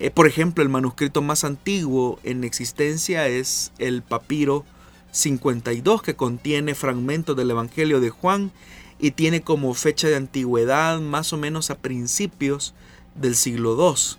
[0.00, 4.64] Eh, por ejemplo, el manuscrito más antiguo en existencia es el papiro
[5.10, 8.52] 52 que contiene fragmentos del Evangelio de Juan
[9.00, 12.74] y tiene como fecha de antigüedad más o menos a principios
[13.14, 14.18] del siglo II.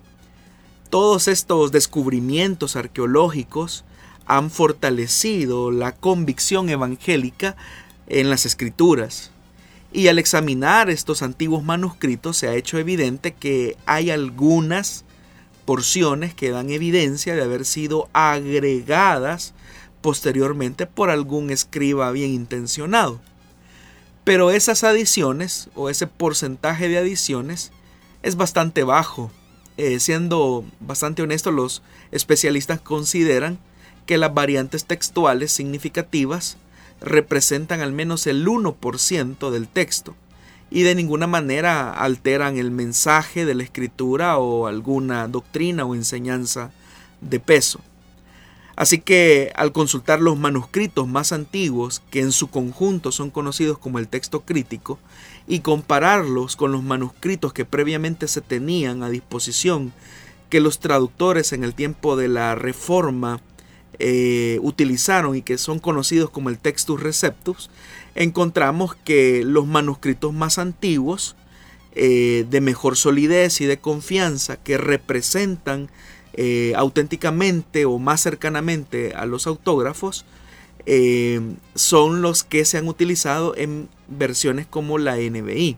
[0.89, 3.86] Todos estos descubrimientos arqueológicos
[4.25, 7.55] han fortalecido la convicción evangélica
[8.07, 9.32] en las escrituras.
[9.91, 15.05] Y al examinar estos antiguos manuscritos se ha hecho evidente que hay algunas
[15.70, 19.53] porciones que dan evidencia de haber sido agregadas
[20.01, 23.22] posteriormente por algún escriba bien intencionado.
[24.24, 27.72] Pero esas adiciones o ese porcentaje de adiciones
[28.24, 29.30] es bastante bajo.
[29.78, 33.59] Eh, siendo bastante honesto, los especialistas consideran
[34.07, 36.57] que las variantes textuales significativas
[36.99, 40.15] representan al menos el 1% del texto
[40.72, 46.72] y de ninguna manera alteran el mensaje de la escritura o alguna doctrina o enseñanza
[47.22, 47.82] de peso.
[48.76, 53.99] Así que al consultar los manuscritos más antiguos, que en su conjunto son conocidos como
[53.99, 54.99] el texto crítico,
[55.49, 59.91] y compararlos con los manuscritos que previamente se tenían a disposición,
[60.49, 63.41] que los traductores en el tiempo de la Reforma
[63.97, 67.70] eh, utilizaron y que son conocidos como el Textus Receptus,
[68.16, 71.36] encontramos que los manuscritos más antiguos,
[71.93, 75.89] eh, de mejor solidez y de confianza, que representan
[76.34, 80.26] eh, auténticamente o más cercanamente a los autógrafos,
[81.76, 85.78] son los que se han utilizado en versiones como la NBI.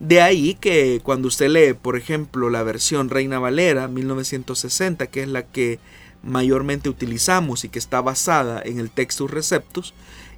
[0.00, 5.28] De ahí que cuando usted lee, por ejemplo, la versión Reina Valera 1960, que es
[5.28, 5.78] la que
[6.22, 9.92] mayormente utilizamos y que está basada en el Textus Receptus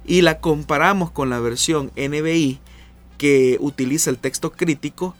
[0.05, 2.59] y la comparamos con la versión NBI
[3.17, 5.15] que utiliza el texto crítico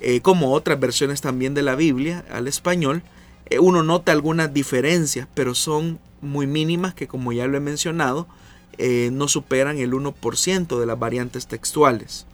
[0.00, 3.02] eh, como otras versiones también de la Biblia al español,
[3.46, 8.26] eh, uno nota algunas diferencias, pero son muy mínimas que como ya lo he mencionado,
[8.78, 12.26] eh, no superan el 1% de las variantes textuales.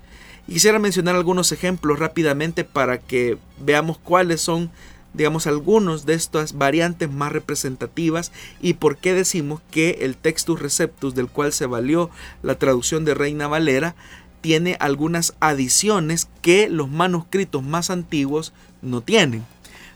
[0.46, 4.70] Quisiera mencionar algunos ejemplos rápidamente para que veamos cuáles son
[5.16, 11.14] digamos, algunos de estas variantes más representativas y por qué decimos que el Textus Receptus
[11.14, 12.10] del cual se valió
[12.42, 13.96] la traducción de Reina Valera
[14.40, 18.52] tiene algunas adiciones que los manuscritos más antiguos
[18.82, 19.44] no tienen.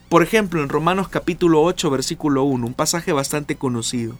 [0.09, 4.18] Por ejemplo, en Romanos capítulo 8, versículo 1, un pasaje bastante conocido.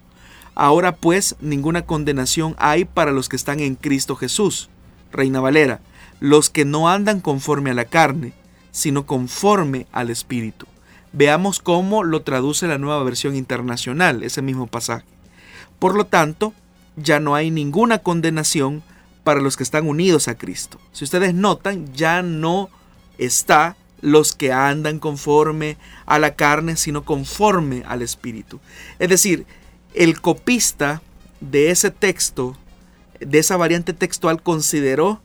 [0.55, 4.68] Ahora pues ninguna condenación hay para los que están en Cristo Jesús.
[5.11, 5.80] Reina Valera,
[6.20, 8.34] los que no andan conforme a la carne,
[8.70, 10.66] sino conforme al Espíritu.
[11.12, 15.04] Veamos cómo lo traduce la nueva versión internacional, ese mismo pasaje.
[15.78, 16.52] Por lo tanto,
[16.96, 18.82] ya no hay ninguna condenación
[19.24, 20.78] para los que están unidos a Cristo.
[20.92, 22.68] Si ustedes notan, ya no
[23.18, 28.61] está los que andan conforme a la carne, sino conforme al Espíritu.
[28.98, 29.46] Es decir,
[29.94, 31.02] el copista
[31.40, 32.56] de ese texto,
[33.18, 35.20] de esa variante textual, consideró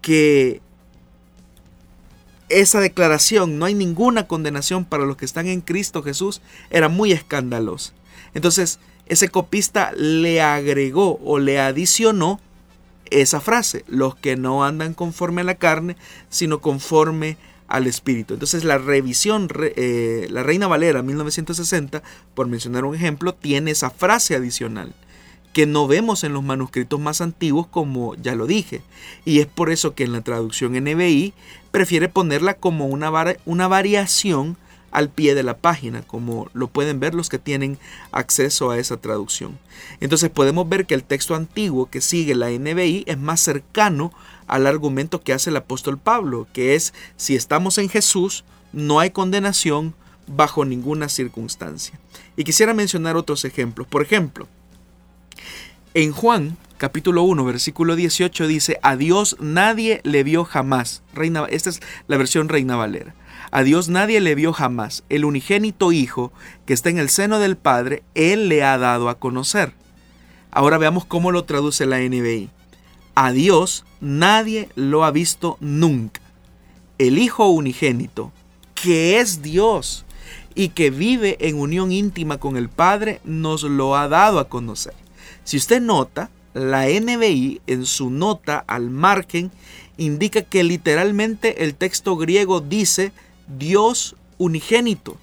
[0.00, 0.62] que
[2.48, 6.40] esa declaración, no hay ninguna condenación para los que están en Cristo Jesús,
[6.70, 7.92] era muy escandalosa.
[8.34, 12.40] Entonces, ese copista le agregó o le adicionó
[13.10, 15.96] esa frase, los que no andan conforme a la carne,
[16.28, 17.38] sino conforme
[17.68, 18.34] al espíritu.
[18.34, 22.02] Entonces la revisión, eh, la Reina Valera 1960,
[22.34, 24.94] por mencionar un ejemplo, tiene esa frase adicional
[25.58, 28.80] que no vemos en los manuscritos más antiguos como ya lo dije.
[29.24, 31.34] Y es por eso que en la traducción NBI
[31.72, 33.10] prefiere ponerla como una,
[33.44, 34.56] una variación
[34.92, 37.76] al pie de la página, como lo pueden ver los que tienen
[38.12, 39.58] acceso a esa traducción.
[39.98, 44.12] Entonces podemos ver que el texto antiguo que sigue la NBI es más cercano
[44.46, 49.10] al argumento que hace el apóstol Pablo, que es si estamos en Jesús, no hay
[49.10, 49.92] condenación
[50.28, 51.98] bajo ninguna circunstancia.
[52.36, 53.88] Y quisiera mencionar otros ejemplos.
[53.88, 54.46] Por ejemplo,
[55.94, 61.02] en Juan capítulo 1, versículo 18 dice, a Dios nadie le vio jamás.
[61.12, 63.14] Reina, esta es la versión Reina Valera.
[63.50, 65.02] A Dios nadie le vio jamás.
[65.08, 66.32] El unigénito Hijo
[66.66, 69.74] que está en el seno del Padre, Él le ha dado a conocer.
[70.50, 72.48] Ahora veamos cómo lo traduce la NBI.
[73.14, 76.20] A Dios nadie lo ha visto nunca.
[76.98, 78.32] El Hijo unigénito,
[78.74, 80.04] que es Dios
[80.54, 84.94] y que vive en unión íntima con el Padre, nos lo ha dado a conocer.
[85.48, 89.50] Si usted nota, la NBI en su nota al margen
[89.96, 93.12] indica que literalmente el texto griego dice
[93.56, 95.16] Dios unigénito.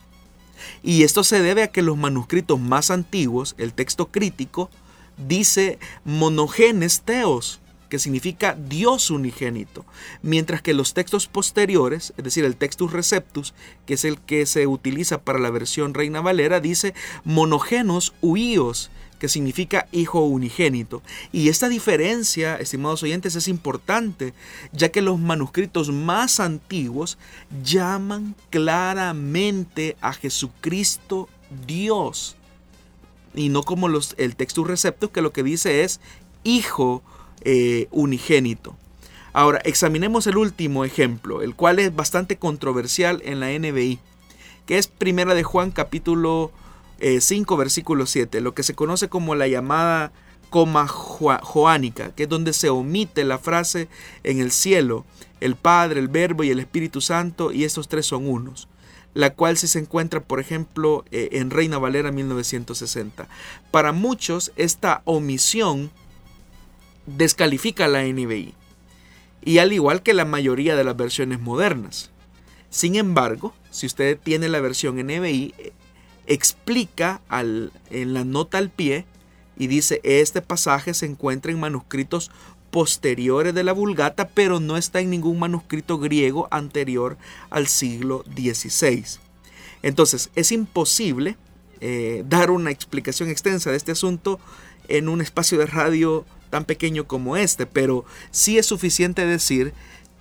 [0.81, 4.71] Y esto se debe a que los manuscritos más antiguos, el texto crítico,
[5.15, 9.85] dice monogenes teos, que significa Dios unigénito,
[10.23, 13.53] mientras que los textos posteriores, es decir, el textus receptus,
[13.85, 16.95] que es el que se utiliza para la versión Reina Valera, dice
[17.25, 18.89] monogenos huíos,
[19.25, 21.01] que significa hijo unigénito.
[21.31, 24.35] Y esta diferencia, estimados oyentes, es importante,
[24.71, 27.17] ya que los manuscritos más antiguos
[27.63, 31.27] llaman claramente a Jesucristo
[31.65, 32.35] Dios.
[33.33, 35.99] Y no como los, el textus receptus que lo que dice es
[36.43, 37.01] hijo
[37.41, 38.75] eh, unigénito.
[39.33, 43.97] Ahora, examinemos el último ejemplo, el cual es bastante controversial en la NBI,
[44.67, 46.51] que es Primera de Juan capítulo
[46.99, 50.11] 5, eh, versículo 7, lo que se conoce como la llamada
[50.49, 53.89] coma joánica, que es donde se omite la frase
[54.23, 55.05] en el cielo,
[55.41, 58.67] el Padre, el Verbo y el Espíritu Santo, y estos tres son unos
[59.15, 63.27] la cual se encuentra, por ejemplo, eh, en Reina Valera 1960.
[63.71, 65.89] Para muchos, esta omisión
[67.05, 68.53] descalifica la NBI,
[69.41, 72.11] y al igual que la mayoría de las versiones modernas.
[72.69, 75.55] Sin embargo, si usted tiene la versión NBI,
[76.27, 79.05] explica al, en la nota al pie
[79.57, 82.31] y dice, este pasaje se encuentra en manuscritos
[82.71, 87.17] posteriores de la Vulgata, pero no está en ningún manuscrito griego anterior
[87.49, 89.05] al siglo XVI.
[89.81, 91.37] Entonces, es imposible
[91.79, 94.39] eh, dar una explicación extensa de este asunto
[94.87, 99.73] en un espacio de radio tan pequeño como este, pero sí es suficiente decir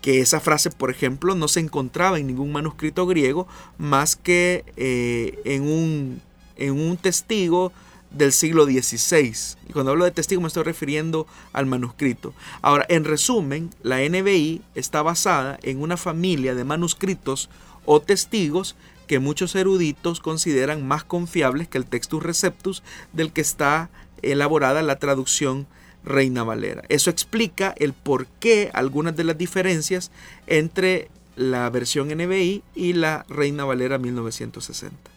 [0.05, 3.49] que esa frase, por ejemplo, no se encontraba en ningún manuscrito griego
[3.79, 6.21] más que eh, en, un,
[6.59, 7.73] en un testigo
[8.11, 9.35] del siglo XVI.
[9.67, 12.35] Y cuando hablo de testigo me estoy refiriendo al manuscrito.
[12.61, 17.49] Ahora, en resumen, la NBI está basada en una familia de manuscritos
[17.87, 18.77] o testigos
[19.07, 22.83] que muchos eruditos consideran más confiables que el Textus Receptus
[23.15, 23.89] del que está
[24.21, 25.67] elaborada la traducción
[26.05, 26.83] Reina Valera.
[26.89, 30.11] Eso explica el por qué algunas de las diferencias
[30.47, 35.15] entre la versión NBI y la Reina Valera 1960.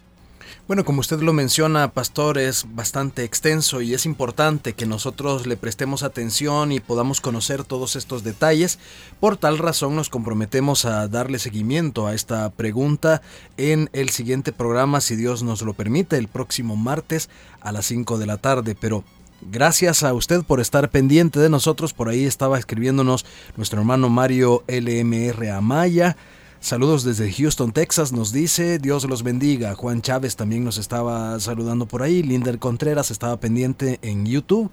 [0.68, 5.56] Bueno, como usted lo menciona, Pastor, es bastante extenso y es importante que nosotros le
[5.56, 8.78] prestemos atención y podamos conocer todos estos detalles.
[9.22, 13.22] Por tal razón nos comprometemos a darle seguimiento a esta pregunta
[13.56, 17.30] en el siguiente programa, si Dios nos lo permite, el próximo martes
[17.62, 18.76] a las 5 de la tarde.
[18.78, 19.06] Pero
[19.42, 21.94] Gracias a usted por estar pendiente de nosotros.
[21.94, 23.26] Por ahí estaba escribiéndonos
[23.56, 26.18] nuestro hermano Mario LMR Amaya.
[26.60, 29.76] Saludos desde Houston, Texas, nos dice, Dios los bendiga.
[29.76, 32.24] Juan Chávez también nos estaba saludando por ahí.
[32.24, 34.72] Linder Contreras estaba pendiente en YouTube.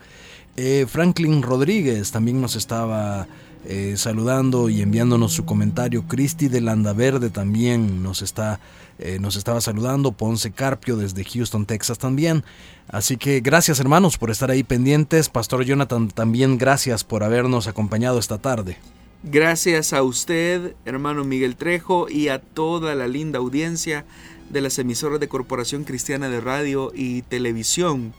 [0.57, 3.27] Eh, Franklin Rodríguez también nos estaba
[3.67, 6.07] eh, saludando y enviándonos su comentario.
[6.09, 8.61] Cristi de Landaverde también nos, está,
[8.99, 10.13] eh, nos estaba saludando.
[10.13, 12.45] Ponce Carpio desde Houston, Texas también.
[12.89, 15.29] Así que gracias hermanos por estar ahí pendientes.
[15.29, 18.77] Pastor Jonathan, también gracias por habernos acompañado esta tarde.
[19.23, 24.05] Gracias a usted, hermano Miguel Trejo, y a toda la linda audiencia
[24.51, 28.13] de las emisoras de Corporación Cristiana de Radio y Televisión.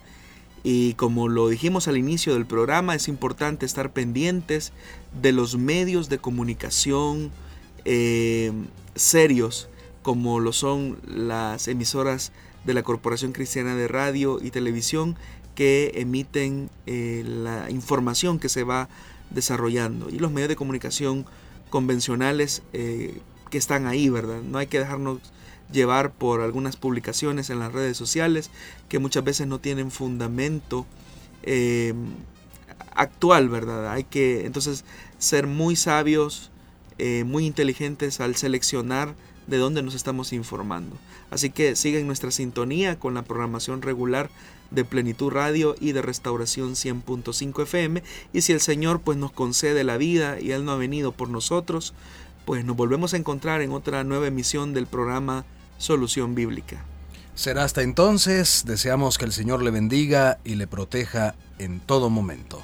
[0.64, 4.74] Y como lo dijimos al inicio del programa, es importante estar pendientes
[5.22, 7.32] de los medios de comunicación
[7.86, 8.52] eh,
[8.96, 9.70] serios,
[10.06, 12.32] como lo son las emisoras
[12.64, 15.16] de la Corporación Cristiana de Radio y Televisión
[15.56, 18.88] que emiten eh, la información que se va
[19.32, 21.26] desarrollando y los medios de comunicación
[21.72, 24.44] convencionales eh, que están ahí, ¿verdad?
[24.44, 25.22] No hay que dejarnos
[25.72, 28.52] llevar por algunas publicaciones en las redes sociales
[28.88, 30.86] que muchas veces no tienen fundamento
[31.42, 31.96] eh,
[32.94, 33.92] actual, ¿verdad?
[33.92, 34.86] Hay que entonces
[35.18, 36.52] ser muy sabios,
[37.26, 39.16] muy inteligentes al seleccionar
[39.48, 40.96] de dónde nos estamos informando.
[41.32, 44.30] Así que sigan nuestra sintonía con la programación regular
[44.72, 48.04] de Plenitud Radio y de Restauración 100.5 FM.
[48.34, 51.30] Y si el Señor pues nos concede la vida y Él no ha venido por
[51.30, 51.94] nosotros,
[52.46, 55.46] pues nos volvemos a encontrar en otra nueva emisión del programa
[55.78, 56.84] Solución Bíblica.
[57.34, 62.64] Será hasta entonces, deseamos que el Señor le bendiga y le proteja en todo momento.